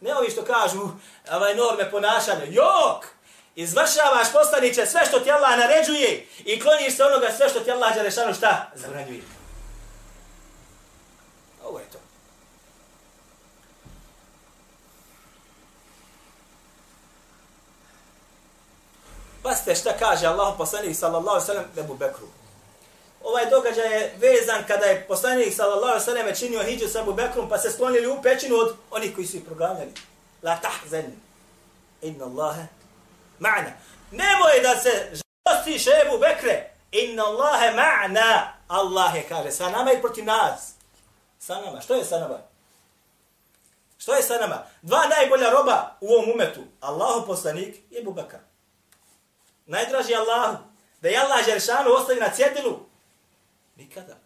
Neovi 0.00 0.30
što 0.30 0.44
kažu 0.44 0.88
ovaj 1.32 1.54
norme 1.54 1.90
ponašanja. 1.90 2.44
Jok! 2.44 3.06
Izvršavaš 3.54 4.32
poslaniće 4.32 4.86
sve 4.86 5.00
što 5.08 5.20
ti 5.20 5.30
Allah 5.30 5.58
naređuje 5.58 6.26
i 6.44 6.60
kloniš 6.60 6.96
se 6.96 7.04
onoga 7.04 7.26
sve 7.36 7.48
što 7.48 7.60
ti 7.60 7.70
Allah 7.70 7.94
Đelešanu 7.94 8.34
šta 8.34 8.70
zabranjuje. 8.74 9.22
Ovo 11.64 11.78
je 11.78 11.84
to. 11.84 11.98
Pazite 19.44 19.74
šta 19.74 19.92
kaže 19.98 20.26
Allah 20.26 20.54
poslanik 20.58 20.96
sallallahu 20.96 21.36
alejhi 21.36 21.48
ve 21.48 21.54
sellem 21.54 21.84
Ebu 21.84 21.94
Bekru. 21.94 22.26
Ovaj 23.24 23.50
događaj 23.50 23.92
je 23.92 24.14
vezan 24.18 24.64
kada 24.66 24.86
je 24.86 25.04
poslanik 25.08 25.54
sallallahu 25.54 25.84
alejhi 25.84 25.98
ve 25.98 26.04
sellem 26.04 26.34
činio 26.34 26.62
hijđu 26.62 26.88
sa 26.88 27.00
Ebu 27.00 27.12
Bekrom 27.12 27.48
pa 27.48 27.58
se 27.58 27.70
sklonili 27.70 28.06
u 28.06 28.22
pećinu 28.22 28.56
od 28.56 28.76
onih 28.90 29.14
koji 29.14 29.26
su 29.26 29.36
ih 29.36 29.44
proganjali. 29.44 29.92
La 30.42 30.56
tahzan. 30.56 31.12
Inna 32.02 32.24
Allaha 32.24 32.66
ma'na. 33.40 33.70
Nemoj 34.10 34.60
da 34.62 34.80
se 34.80 35.12
žalostiš 35.46 35.86
e 35.86 35.90
Ebu 36.06 36.18
Bekre. 36.18 36.70
Inna 36.92 37.24
Allaha 37.24 37.66
ma'na. 37.66 38.42
Allah 38.68 39.14
je 39.14 39.22
kaže 39.28 39.50
sa 39.50 39.70
nama 39.70 39.92
i 39.92 40.00
protiv 40.00 40.24
nas. 40.24 40.72
Sa 41.38 41.60
nama. 41.60 41.80
Što 41.80 41.94
je 41.94 42.04
sa 42.04 42.18
nama? 42.18 42.38
Što 43.98 44.14
je 44.14 44.22
sa 44.22 44.38
nama? 44.38 44.62
Dva 44.82 45.06
najbolja 45.06 45.50
roba 45.50 45.96
u 46.00 46.14
ovom 46.14 46.30
umetu. 46.30 46.60
Allahu 46.80 47.26
poslanik 47.26 47.76
i 47.90 47.98
Ebu 47.98 48.12
Bekr 48.12 48.53
najdraži 49.66 50.14
Allahu, 50.14 50.64
da 51.00 51.08
je 51.08 51.18
Allah 51.18 51.44
Žeršanu 51.44 51.90
ostavi 51.90 52.20
na 52.20 52.30
cjedilu? 52.30 52.80
Nikada. 53.76 54.16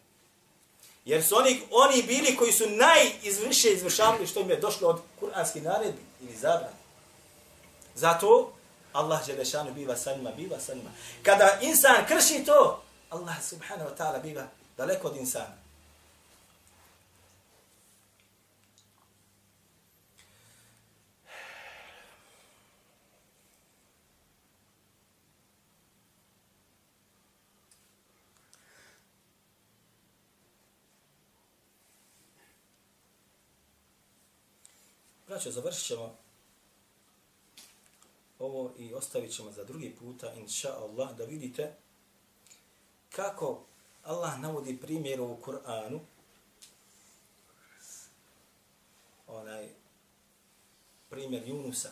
Jer 1.04 1.24
su 1.24 1.36
oni, 1.36 1.62
oni 1.70 2.02
bili 2.02 2.36
koji 2.36 2.52
su 2.52 2.64
najizvrše 2.70 3.68
izvršavali 3.68 4.26
što 4.26 4.40
im 4.40 4.50
je 4.50 4.56
došlo 4.56 4.88
od 4.88 5.00
kuranskih 5.20 5.62
naredbi 5.62 6.02
ili 6.20 6.36
zabrana. 6.36 6.78
Zato 7.94 8.52
Allah 8.92 9.26
Želešanu 9.26 9.72
biva 9.72 9.96
sa 9.96 10.14
njima, 10.14 10.30
biva 10.30 10.60
sa 10.60 10.74
njima. 10.74 10.90
Kada 11.22 11.58
insan 11.60 12.06
krši 12.08 12.44
to, 12.44 12.82
Allah 13.10 13.42
subhanahu 13.42 13.90
wa 13.90 13.96
ta'ala 13.96 14.22
biva 14.22 14.46
daleko 14.76 15.08
od 15.08 15.16
insana. 15.16 15.56
Braćo, 35.38 35.50
završit 35.50 35.86
ćemo 35.86 36.16
ovo 38.38 38.72
i 38.78 38.94
ostavit 38.94 39.34
ćemo 39.34 39.52
za 39.52 39.64
drugi 39.64 39.96
puta, 39.98 40.32
inša 40.34 40.68
Allah, 40.76 41.16
da 41.16 41.24
vidite 41.24 41.74
kako 43.10 43.64
Allah 44.04 44.40
navodi 44.40 44.80
primjer 44.80 45.20
u 45.20 45.36
Kur'anu, 45.44 46.00
onaj 49.26 49.68
primjer 51.10 51.48
Junusa, 51.48 51.90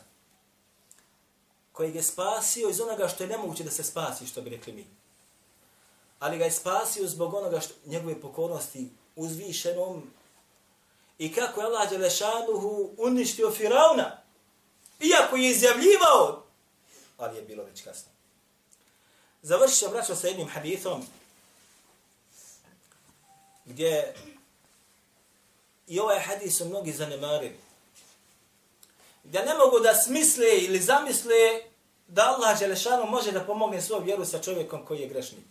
koji 1.73 1.95
je 1.95 2.03
spasio 2.03 2.69
iz 2.69 2.81
onoga 2.81 3.09
što 3.09 3.25
je 3.25 3.31
nemoguće 3.31 3.65
da 3.65 3.71
se 3.71 3.85
spasi, 3.85 4.27
što 4.27 4.43
bi 4.43 4.51
rekli 4.51 4.73
mi. 4.73 4.87
Ali 6.19 6.39
ga 6.39 6.45
je 6.45 6.51
spasio 6.51 7.09
zbog 7.09 7.35
onoga 7.35 7.61
što 7.61 7.75
njegove 7.85 8.21
pokornosti 8.21 8.91
uzvišenom 9.17 10.11
i 11.19 11.33
kako 11.33 11.61
je 11.61 11.67
Allah 11.67 11.91
Đelešanuhu 11.91 12.95
uništio 12.99 13.51
Firauna, 13.51 14.23
iako 15.01 15.37
je 15.37 15.51
izjavljivao, 15.51 16.45
ali 17.17 17.37
je 17.37 17.43
bilo 17.43 17.65
već 17.65 17.83
kasno. 17.83 18.11
Završit 19.43 19.79
ću 19.79 19.89
braćo 19.91 20.15
sa 20.15 20.27
jednim 20.27 20.49
hadithom, 20.49 21.07
gdje 23.65 24.15
i 25.87 26.01
ovaj 26.01 26.21
hadith 26.21 26.55
su 26.57 26.65
mnogi 26.65 26.93
zanemarili. 26.93 27.59
Gdje 29.25 29.45
ne 29.45 29.55
mogu 29.55 29.81
da 29.81 29.95
smisle 29.95 30.59
ili 30.59 30.81
zamisle 30.81 31.63
da 32.09 32.23
Allah 32.23 32.59
Đelešanu 32.59 33.07
može 33.07 33.33
da 33.33 33.45
pomogne 33.45 33.83
svoju 33.83 34.05
vjeru 34.05 34.25
sa 34.25 34.43
čovjekom 34.43 34.87
koji 34.87 35.01
je 35.01 35.09
grešnik. 35.09 35.45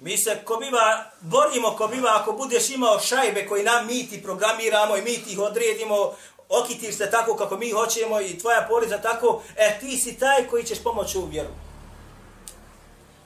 Mi 0.00 0.18
se 0.18 0.42
ko 0.44 0.56
biva, 0.56 1.04
borimo 1.20 1.70
ko 1.76 1.88
biva 1.88 2.10
ako 2.20 2.32
budeš 2.32 2.70
imao 2.70 3.00
šajbe 3.00 3.46
koji 3.46 3.64
nam 3.64 3.86
mi 3.86 4.08
ti 4.08 4.22
programiramo 4.22 4.96
i 4.96 5.02
mi 5.02 5.24
ti 5.24 5.32
ih 5.32 5.38
odredimo, 5.38 6.12
okitiš 6.48 6.96
se 6.96 7.10
tako 7.10 7.36
kako 7.36 7.56
mi 7.56 7.70
hoćemo 7.70 8.20
i 8.20 8.38
tvoja 8.38 8.66
poriza 8.68 8.98
tako, 8.98 9.42
e 9.56 9.78
ti 9.80 9.96
si 9.96 10.18
taj 10.18 10.48
koji 10.48 10.64
ćeš 10.64 10.82
pomoći 10.82 11.18
u 11.18 11.24
vjeru. 11.24 11.48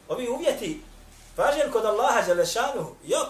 Ovi 0.09 0.29
uvjeti, 0.29 0.83
važen 1.37 1.73
kod 1.73 1.85
Allaha 1.85 2.23
Đalešanu, 2.23 2.95
jok. 3.05 3.29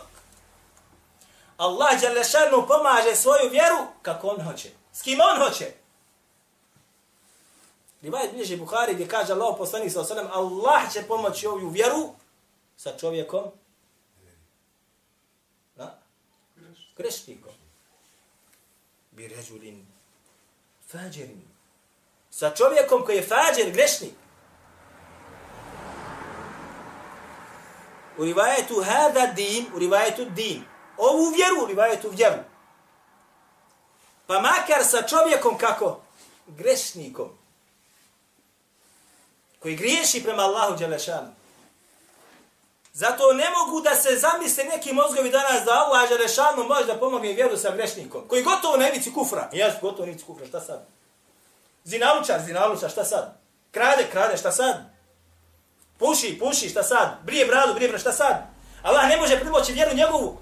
Allah 1.57 2.01
Đalešanu 2.01 2.67
pomaže 2.67 3.17
svoju 3.17 3.51
vjeru 3.51 3.77
kako 4.03 4.29
on 4.29 4.45
hoće. 4.45 4.71
S 4.93 5.03
kim 5.03 5.19
on 5.21 5.49
hoće? 5.49 5.73
Rivajet 8.03 8.33
bliže 8.33 8.57
Bukhari 8.57 8.95
gdje 8.95 9.09
kaže 9.09 9.33
Allah 9.33 9.55
poslanik 9.59 9.93
sa 9.93 10.01
osanem, 10.01 10.29
Allah 10.33 10.93
će 10.93 11.03
pomoći 11.03 11.47
ovu 11.47 11.69
vjeru 11.69 12.09
sa 12.83 12.97
čovjekom? 12.97 13.45
Na? 15.77 15.93
Grešnikom. 16.97 17.53
Bi 19.11 19.29
ređulin 19.29 19.87
fađerin. 20.89 21.43
Sa 22.31 22.55
čovjekom 22.55 23.05
koji 23.05 23.17
je 23.17 23.27
fađer, 23.27 23.73
grešnik. 23.73 24.15
U 28.19 28.25
rivajetu 28.25 28.83
hada 28.83 29.27
din, 29.27 29.67
u 29.75 29.79
rivajetu 29.79 30.25
din. 30.25 30.65
Ovu 30.97 31.31
vjeru, 31.31 31.65
u 31.65 31.67
rivajetu 31.67 32.11
vjeru. 32.11 32.43
Pa 34.27 34.41
makar 34.41 34.85
sa 34.85 35.03
čovjekom 35.03 35.59
kako? 35.59 36.01
Grešnikom. 36.47 37.29
Koji 39.59 39.77
griješi 39.77 40.23
prema 40.25 40.43
Allahu 40.43 40.77
Đelešanu. 40.77 41.40
Zato 42.93 43.33
ne 43.33 43.47
mogu 43.51 43.81
da 43.81 43.95
se 43.95 44.17
zamisle 44.17 44.65
neki 44.65 44.93
mozgovi 44.93 45.31
danas 45.31 45.65
da 45.65 45.73
Allah 45.73 46.09
Želešanu 46.09 46.65
može 46.69 46.85
da 46.85 46.99
pomogne 46.99 47.33
vjeru 47.33 47.57
sa 47.57 47.77
grešnikom. 47.77 48.29
Koji 48.29 48.43
gotovo 48.43 48.77
na 48.77 48.89
ivici 48.89 49.13
kufra. 49.13 49.49
Jes, 49.53 49.75
gotovo 49.81 50.07
na 50.07 50.11
ivici 50.11 50.25
kufra, 50.27 50.47
šta 50.47 50.61
sad? 50.61 50.87
Zinalučar, 51.85 52.41
zinalučar, 52.47 52.91
šta 52.91 53.05
sad? 53.05 53.41
Krade, 53.71 54.07
krade, 54.13 54.37
šta 54.37 54.53
sad? 54.53 54.77
Puši, 55.99 56.39
puši, 56.39 56.69
šta 56.69 56.83
sad? 56.83 57.09
Brije 57.23 57.47
bradu, 57.47 57.75
brije 57.75 57.89
bradu, 57.89 58.01
šta 58.01 58.13
sad? 58.13 58.37
Allah 58.83 59.09
ne 59.09 59.17
može 59.17 59.41
primoći 59.41 59.73
vjeru 59.73 59.95
njegovu. 59.95 60.39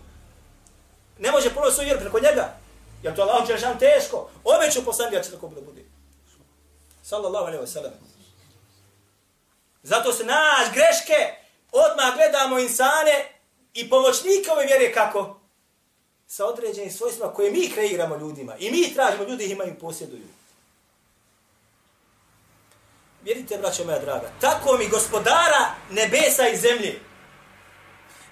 Ne 1.19 1.31
može 1.31 1.55
pomoći 1.55 1.75
svoju 1.75 1.87
vjeru 1.87 2.01
preko 2.01 2.21
njega. 2.21 2.55
Jer 3.03 3.17
to 3.17 3.23
Allah 3.23 3.47
Želešanu 3.47 3.79
teško. 3.79 4.31
Obeću 4.45 4.85
poslani 4.85 5.17
da 5.17 5.23
će 5.23 5.31
tako 5.31 5.49
da 5.49 5.61
bude. 5.61 5.83
Sallallahu 7.03 7.47
alaihi 7.47 7.63
wa 7.63 7.67
sallam. 7.67 7.93
Zato 9.83 10.13
se 10.13 10.25
naš 10.25 10.73
greške 10.73 11.35
odmah 11.72 12.14
gledamo 12.16 12.59
insane 12.59 13.33
i 13.74 13.90
pomoćnike 13.90 14.50
ove 14.50 14.66
vjere 14.66 14.92
kako? 14.92 15.40
Sa 16.27 16.46
određenim 16.46 16.90
svojstvima 16.90 17.33
koje 17.33 17.50
mi 17.50 17.71
kreiramo 17.71 18.16
ljudima. 18.16 18.56
I 18.56 18.71
mi 18.71 18.94
tražimo 18.94 19.25
ljudi 19.25 19.44
ih 19.44 19.50
imaju 19.50 19.79
posjeduju. 19.79 20.27
Vjerite, 23.23 23.58
braćo 23.58 23.85
moja 23.85 23.98
draga, 23.98 24.31
tako 24.40 24.77
mi 24.77 24.88
gospodara 24.88 25.75
nebesa 25.90 26.48
i 26.48 26.56
zemlje. 26.56 27.00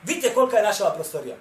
Vidite 0.02 0.34
kolika 0.34 0.56
je 0.56 0.62
naša 0.62 0.90
prostorija. 0.90 1.36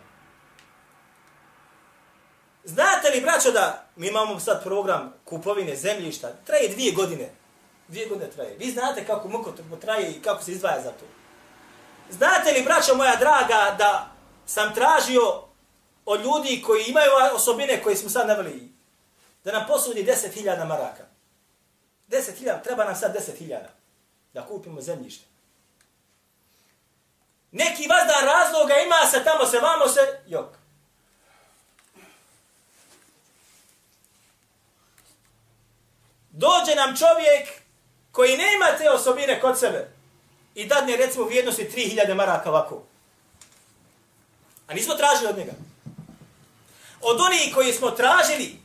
Znate 2.64 3.10
li, 3.10 3.22
braćo, 3.22 3.52
da 3.52 3.88
mi 3.96 4.08
imamo 4.08 4.40
sad 4.40 4.64
program 4.64 5.14
kupovine 5.26 5.76
zemljišta, 5.76 6.34
traje 6.46 6.70
dvije 6.70 6.92
godine. 6.92 7.30
Dvije 7.88 8.08
godine 8.08 8.32
traje. 8.32 8.56
Vi 8.58 8.72
znate 8.72 9.06
kako 9.06 9.28
muko 9.28 9.54
traje 9.82 10.12
i 10.12 10.22
kako 10.22 10.44
se 10.44 10.52
izdvaja 10.52 10.82
za 10.82 10.92
to. 10.92 11.06
Znate 12.10 12.52
li, 12.52 12.64
braćo 12.64 12.96
moja 12.96 13.16
draga, 13.16 13.76
da 13.78 14.08
sam 14.46 14.76
tražio 14.76 15.44
od 16.06 16.22
ljudi 16.22 16.64
koji 16.66 16.84
imaju 16.84 17.10
osobine 17.34 17.84
koje 17.84 17.96
smo 17.96 18.10
sad 18.10 18.28
naveli, 18.28 18.74
da 19.44 19.52
nam 19.52 19.68
posudi 19.68 20.04
10.000 20.04 20.68
maraka. 20.68 21.04
10.000, 22.10 22.64
treba 22.64 22.84
nam 22.84 22.96
sad 22.96 23.16
10.000 23.16 23.60
da 24.34 24.46
kupimo 24.46 24.82
zemljište. 24.82 25.26
Neki 27.52 27.88
vazdan 27.88 28.26
razloga 28.26 28.74
ima 28.86 29.10
se, 29.12 29.24
tamo 29.24 29.46
se, 29.46 29.60
vamo 29.60 29.88
se, 29.88 30.20
jok. 30.28 30.48
dođe 36.38 36.76
nam 36.76 36.98
čovjek 36.98 37.62
koji 38.12 38.38
nema 38.38 38.66
te 38.78 38.90
osobine 38.90 39.42
kod 39.42 39.60
sebe 39.60 39.95
i 40.56 40.66
dadne 40.66 40.98
recimo 40.98 41.26
vrijednosti 41.26 41.70
3000 41.76 42.14
maraka 42.14 42.50
ovako. 42.50 42.84
A 44.68 44.74
nismo 44.74 44.96
tražili 44.96 45.30
od 45.30 45.38
njega. 45.38 45.52
Od 47.02 47.22
onih 47.22 47.54
koji 47.54 47.74
smo 47.74 47.92
tražili, 47.92 48.60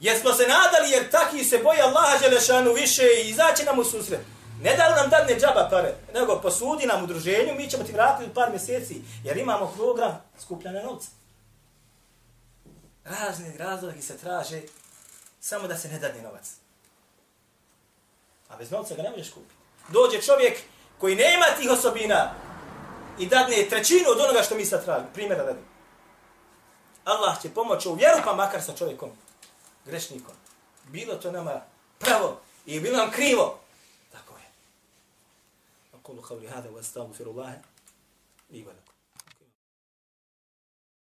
jer 0.00 0.20
smo 0.20 0.32
se 0.32 0.42
nadali, 0.42 0.90
jer 0.90 1.10
takvi 1.10 1.44
se 1.44 1.58
boje 1.58 1.82
Allaha 1.82 2.18
Želešanu 2.18 2.72
više 2.72 3.02
i 3.02 3.28
izaći 3.28 3.64
nam 3.64 3.78
u 3.78 3.84
susret. 3.84 4.20
Ne 4.62 4.76
da 4.76 4.88
li 4.88 4.94
nam 4.94 5.10
dadne 5.10 5.40
džaba 5.40 5.68
pare, 5.70 5.94
nego 6.14 6.40
posudi 6.40 6.86
nam 6.86 7.04
udruženju, 7.04 7.54
mi 7.54 7.70
ćemo 7.70 7.84
ti 7.84 7.92
vratiti 7.92 8.30
u 8.30 8.34
par 8.34 8.50
mjeseci, 8.50 9.02
jer 9.24 9.36
imamo 9.36 9.72
program 9.76 10.22
skupljanja 10.38 10.82
novca. 10.82 11.08
Razne 13.04 13.52
razlogi 13.58 14.02
se 14.02 14.18
traže 14.18 14.60
samo 15.40 15.68
da 15.68 15.78
se 15.78 15.88
ne 15.88 15.98
dadne 15.98 16.22
novac. 16.22 16.50
A 18.48 18.56
bez 18.56 18.70
novca 18.70 18.94
ga 18.94 19.02
ne 19.02 19.10
možeš 19.10 19.30
kupiti. 19.30 19.54
Dođe 19.88 20.22
čovjek 20.22 20.58
koji 20.98 21.16
nema 21.16 21.44
tih 21.58 21.70
osobina 21.70 22.34
i 23.18 23.26
dadne 23.26 23.68
trećinu 23.68 24.10
od 24.10 24.20
onoga 24.20 24.42
što 24.42 24.54
mi 24.54 24.64
sad 24.64 24.84
tražimo. 24.84 25.10
Primjera 25.14 25.44
radi. 25.44 25.60
Allah 27.04 27.42
će 27.42 27.50
pomoći 27.50 27.88
u 27.88 27.94
vjeru 27.94 28.18
pa 28.24 28.34
makar 28.34 28.62
sa 28.62 28.72
čovjekom 28.76 29.10
grešnikom. 29.84 30.34
Bilo 30.88 31.14
to 31.14 31.32
nama 31.32 31.60
pravo 31.98 32.40
i 32.66 32.80
bilo 32.80 32.96
nam 32.96 33.10
krivo. 33.10 33.58
Tako 34.12 34.38
je. 34.38 34.44
Aqulu 35.92 36.22
qavli 36.22 36.48
hada 36.48 36.70
wa 36.70 36.80
astaghfirullaha 36.80 37.56
li 38.50 38.64
wa 38.64 38.66
lakum. 38.66 38.85